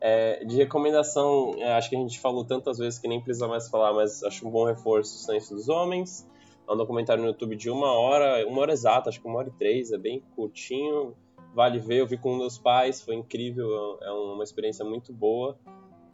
[0.00, 3.68] É, de recomendação, é, acho que a gente falou tantas vezes que nem precisa mais
[3.68, 6.26] falar, mas acho um bom reforço o Silêncio dos Homens.
[6.70, 9.48] É um documentário no YouTube de uma hora, uma hora exata, acho que uma hora
[9.48, 11.16] e três, é bem curtinho,
[11.52, 11.98] vale ver.
[11.98, 15.58] Eu vi com meus pais, foi incrível, é uma experiência muito boa.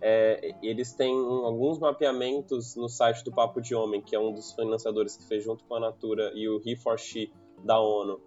[0.00, 4.52] É, eles têm alguns mapeamentos no site do Papo de Homem, que é um dos
[4.52, 7.30] financiadores que fez junto com a Natura e o He for She
[7.62, 8.18] da ONU.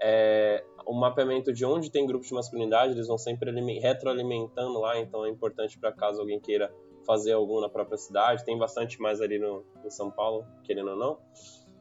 [0.00, 5.24] é, o mapeamento de onde tem grupos de masculinidade, eles vão sempre retroalimentando lá, então
[5.24, 6.72] é importante para caso alguém queira
[7.06, 8.44] fazer algum na própria cidade.
[8.44, 11.18] Tem bastante mais ali no, em São Paulo, querendo ou não.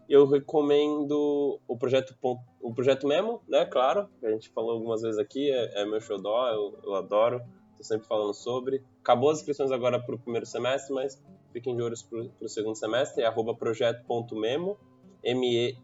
[0.10, 2.16] Eu recomendo o projeto,
[2.62, 3.66] o projeto Memo, né?
[3.66, 7.42] Claro, a gente falou algumas vezes aqui, é, é meu xodó, eu, eu adoro,
[7.78, 8.84] tô sempre falando sobre.
[9.00, 11.22] Acabou as inscrições agora para o primeiro semestre, mas
[11.54, 14.78] fiquem de olhos para o segundo semestre, é arroba projeto.memo,
[15.24, 15.78] M-E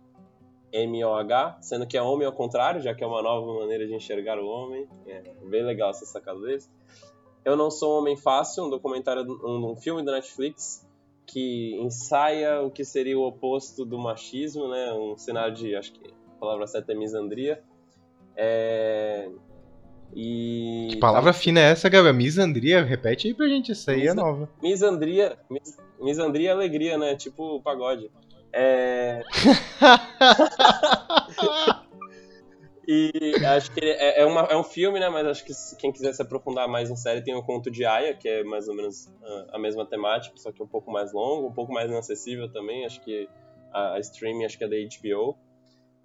[0.72, 4.38] M-O-H, sendo que é homem ao contrário, já que é uma nova maneira de enxergar
[4.38, 4.88] o homem.
[5.05, 6.70] É bem legal essa sacada deles.
[7.45, 10.87] Eu Não Sou um Homem Fácil, um documentário, um, um filme da Netflix
[11.28, 14.93] que ensaia o que seria o oposto do machismo, né?
[14.93, 17.61] Um cenário de, acho que a palavra certa é misandria.
[18.36, 19.30] É...
[20.15, 20.88] E...
[20.91, 22.15] Que palavra fina é essa, Gabriel?
[22.15, 22.84] Misandria?
[22.84, 24.11] Repete aí pra gente, isso aí é Mis...
[24.11, 24.49] é nova.
[24.63, 25.78] Misandria, mis...
[25.99, 27.15] misandria é alegria, né?
[27.15, 28.09] Tipo o pagode.
[28.53, 29.21] É...
[32.88, 33.12] e
[33.46, 35.10] acho que é, é, uma, é um filme, né?
[35.10, 38.14] Mas acho que quem quiser se aprofundar mais em série tem o Conto de Aya,
[38.14, 39.12] que é mais ou menos
[39.52, 42.86] a mesma temática, só que um pouco mais longo, um pouco mais inacessível também.
[42.86, 43.28] Acho que
[43.74, 45.38] a, a streaming acho que é da HBO.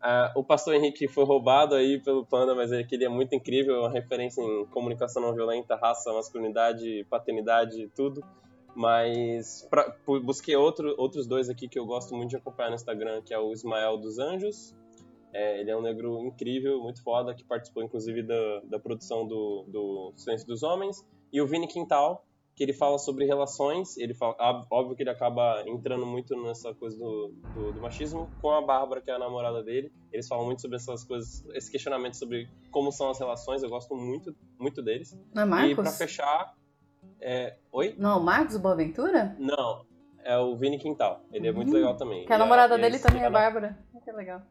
[0.03, 3.91] Uh, o Pastor Henrique foi roubado aí pelo Panda, mas ele queria muito incrível, uma
[3.91, 8.21] referência em comunicação não violenta, raça, masculinidade, paternidade, tudo.
[8.75, 13.23] Mas pra, busquei outro, outros dois aqui que eu gosto muito de acompanhar no Instagram,
[13.23, 14.75] que é o Ismael dos Anjos.
[15.33, 19.65] É, ele é um negro incrível, muito foda, que participou inclusive da, da produção do,
[19.69, 21.05] do Silêncio dos Homens.
[21.33, 24.37] E o Vini Quintal, que ele fala sobre relações, ele fala,
[24.71, 29.01] óbvio que ele acaba entrando muito nessa coisa do, do, do, machismo, com a Bárbara,
[29.01, 29.91] que é a namorada dele.
[30.13, 33.95] Eles falam muito sobre essas coisas, esse questionamento sobre como são as relações, eu gosto
[33.95, 35.19] muito, muito deles.
[35.33, 35.73] Não é Marcos?
[35.73, 36.55] E pra fechar,
[37.21, 37.57] é...
[37.73, 37.95] Oi?
[37.99, 39.35] Não, o Marcos Boaventura?
[39.39, 39.87] Não,
[40.23, 41.25] é o Vini Quintal.
[41.33, 41.75] Ele é muito uhum.
[41.75, 42.27] legal também.
[42.27, 43.79] Que a namorada dele também é Bárbara.
[44.05, 44.43] Que legal.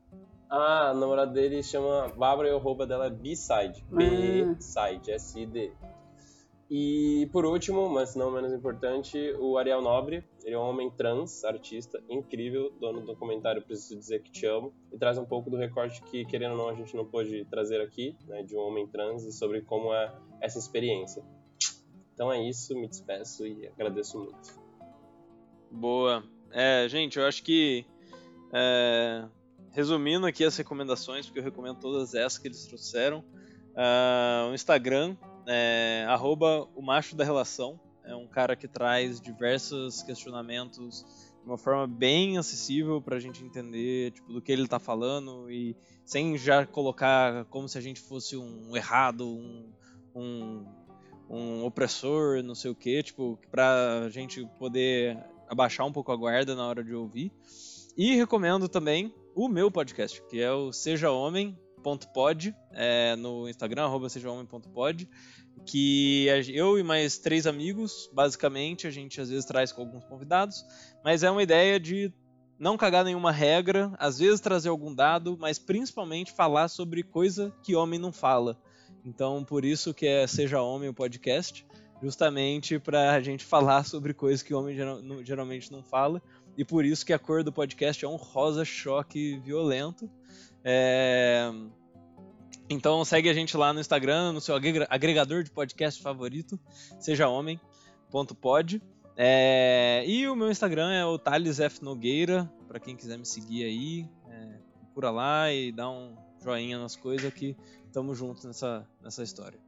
[0.53, 3.85] Ah, a namorada dele chama Bárbara e o arroba dela é B-Side.
[3.89, 3.95] Ah.
[3.95, 5.71] B-Side, S-I-D.
[6.69, 10.25] E por último, mas não menos importante, o Ariel Nobre.
[10.43, 14.73] Ele é um homem trans, artista, incrível, dono do documentário Preciso Dizer Que Te Amo.
[14.91, 17.79] E traz um pouco do recorte que, querendo ou não, a gente não pôde trazer
[17.79, 21.23] aqui, né, de um homem trans e sobre como é essa experiência.
[22.13, 24.59] Então é isso, me despeço e agradeço muito.
[25.71, 26.23] Boa.
[26.51, 27.85] É, gente, eu acho que.
[28.53, 29.25] É,
[29.71, 33.19] resumindo aqui as recomendações, porque eu recomendo todas essas que eles trouxeram.
[33.71, 35.15] Uh, o Instagram
[35.47, 36.05] é
[36.75, 37.79] o macho da relação.
[38.03, 41.05] É um cara que traz diversos questionamentos
[41.41, 45.49] de uma forma bem acessível para a gente entender tipo, do que ele está falando
[45.49, 49.71] e sem já colocar como se a gente fosse um errado, um,
[50.13, 50.65] um
[51.31, 55.17] um opressor, não sei o que, tipo, pra gente poder
[55.47, 57.31] abaixar um pouco a guarda na hora de ouvir.
[57.97, 64.09] E recomendo também o meu podcast, que é o Seja Homem.pod, é, no Instagram, arroba
[64.09, 65.09] sejahomem.pod,
[65.65, 70.65] que eu e mais três amigos, basicamente, a gente às vezes traz com alguns convidados,
[71.03, 72.11] mas é uma ideia de
[72.59, 77.75] não cagar nenhuma regra, às vezes trazer algum dado, mas principalmente falar sobre coisa que
[77.75, 78.57] homem não fala.
[79.03, 81.65] Então, por isso que é Seja Homem o podcast,
[82.01, 84.75] justamente para a gente falar sobre coisas que homem
[85.23, 86.21] geralmente não fala.
[86.57, 90.09] E por isso que a cor do podcast é um rosa choque violento.
[90.63, 91.51] É...
[92.69, 96.59] Então segue a gente lá no Instagram, no seu agregador de podcast favorito,
[96.99, 98.81] seja homem.pod.
[99.17, 100.03] É...
[100.05, 101.83] E o meu Instagram é o Thales F.
[101.83, 104.57] Nogueira, para quem quiser me seguir aí, é...
[104.79, 107.55] procura lá e dá um joinha nas coisas que
[107.91, 109.59] tamo juntos nessa, nessa história.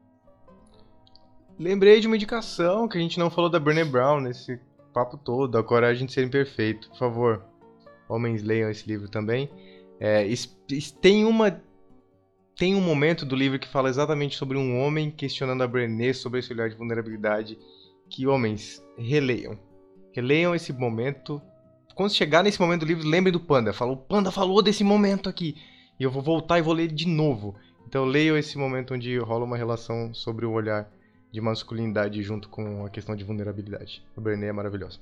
[1.59, 4.59] Lembrei de uma indicação que a gente não falou da Brené Brown nesse
[4.93, 6.89] papo todo, A Coragem de Ser Imperfeito.
[6.89, 7.45] Por favor,
[8.07, 9.49] homens leiam esse livro também.
[9.99, 10.25] É,
[11.01, 11.61] tem uma
[12.55, 16.39] tem um momento do livro que fala exatamente sobre um homem questionando a Brené sobre
[16.39, 17.57] esse olhar de vulnerabilidade
[18.07, 19.57] que homens releiam.
[20.11, 21.41] Releiam esse momento.
[21.95, 23.73] Quando chegar nesse momento do livro, lembre do Panda.
[23.73, 25.55] Falou, o Panda falou desse momento aqui.
[25.99, 27.55] E eu vou voltar e vou ler de novo.
[27.87, 30.91] Então leio esse momento onde rola uma relação sobre o olhar
[31.33, 34.05] de masculinidade junto com a questão de vulnerabilidade.
[34.15, 34.99] A Brené é maravilhosa.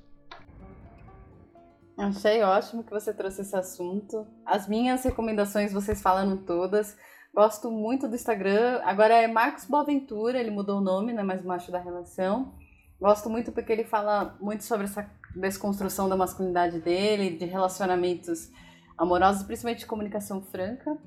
[1.98, 4.26] Achei ótimo que você trouxe esse assunto.
[4.46, 6.98] As minhas recomendações vocês falaram todas.
[7.34, 8.80] Gosto muito do Instagram.
[8.86, 12.54] Agora é Marcos Boaventura, ele mudou o nome, não é mais macho da relação.
[12.98, 18.50] Gosto muito porque ele fala muito sobre essa desconstrução da masculinidade dele, de relacionamentos
[18.98, 20.98] amorosos, principalmente de comunicação franca.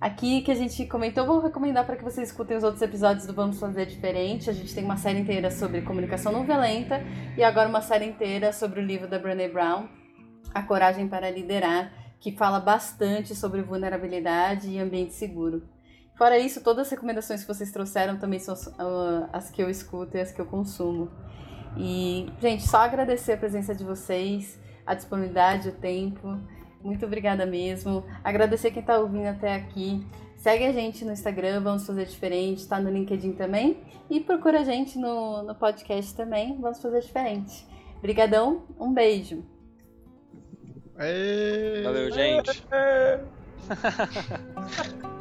[0.00, 3.32] Aqui que a gente comentou, vou recomendar para que vocês escutem os outros episódios do
[3.32, 4.48] Vamos Fazer Diferente.
[4.48, 7.02] A gente tem uma série inteira sobre comunicação não violenta
[7.36, 9.88] e agora uma série inteira sobre o livro da Brené Brown,
[10.54, 11.92] A Coragem para Liderar.
[12.20, 15.62] que fala bastante sobre vulnerabilidade e ambiente seguro.
[16.16, 18.54] Fora isso, todas as recomendações que vocês trouxeram também são
[19.32, 21.10] as que eu escuto e as que eu consumo.
[21.76, 26.40] E, gente, só agradecer a presença de vocês, a disponibilidade, o tempo.
[26.82, 28.04] Muito obrigada mesmo.
[28.22, 30.04] Agradecer quem está ouvindo até aqui.
[30.36, 33.78] Segue a gente no Instagram, vamos fazer diferente, tá no LinkedIn também.
[34.08, 37.66] E procura a gente no, no podcast também, vamos fazer diferente.
[37.98, 39.44] Obrigadão, um beijo.
[41.84, 42.64] Valeu, gente.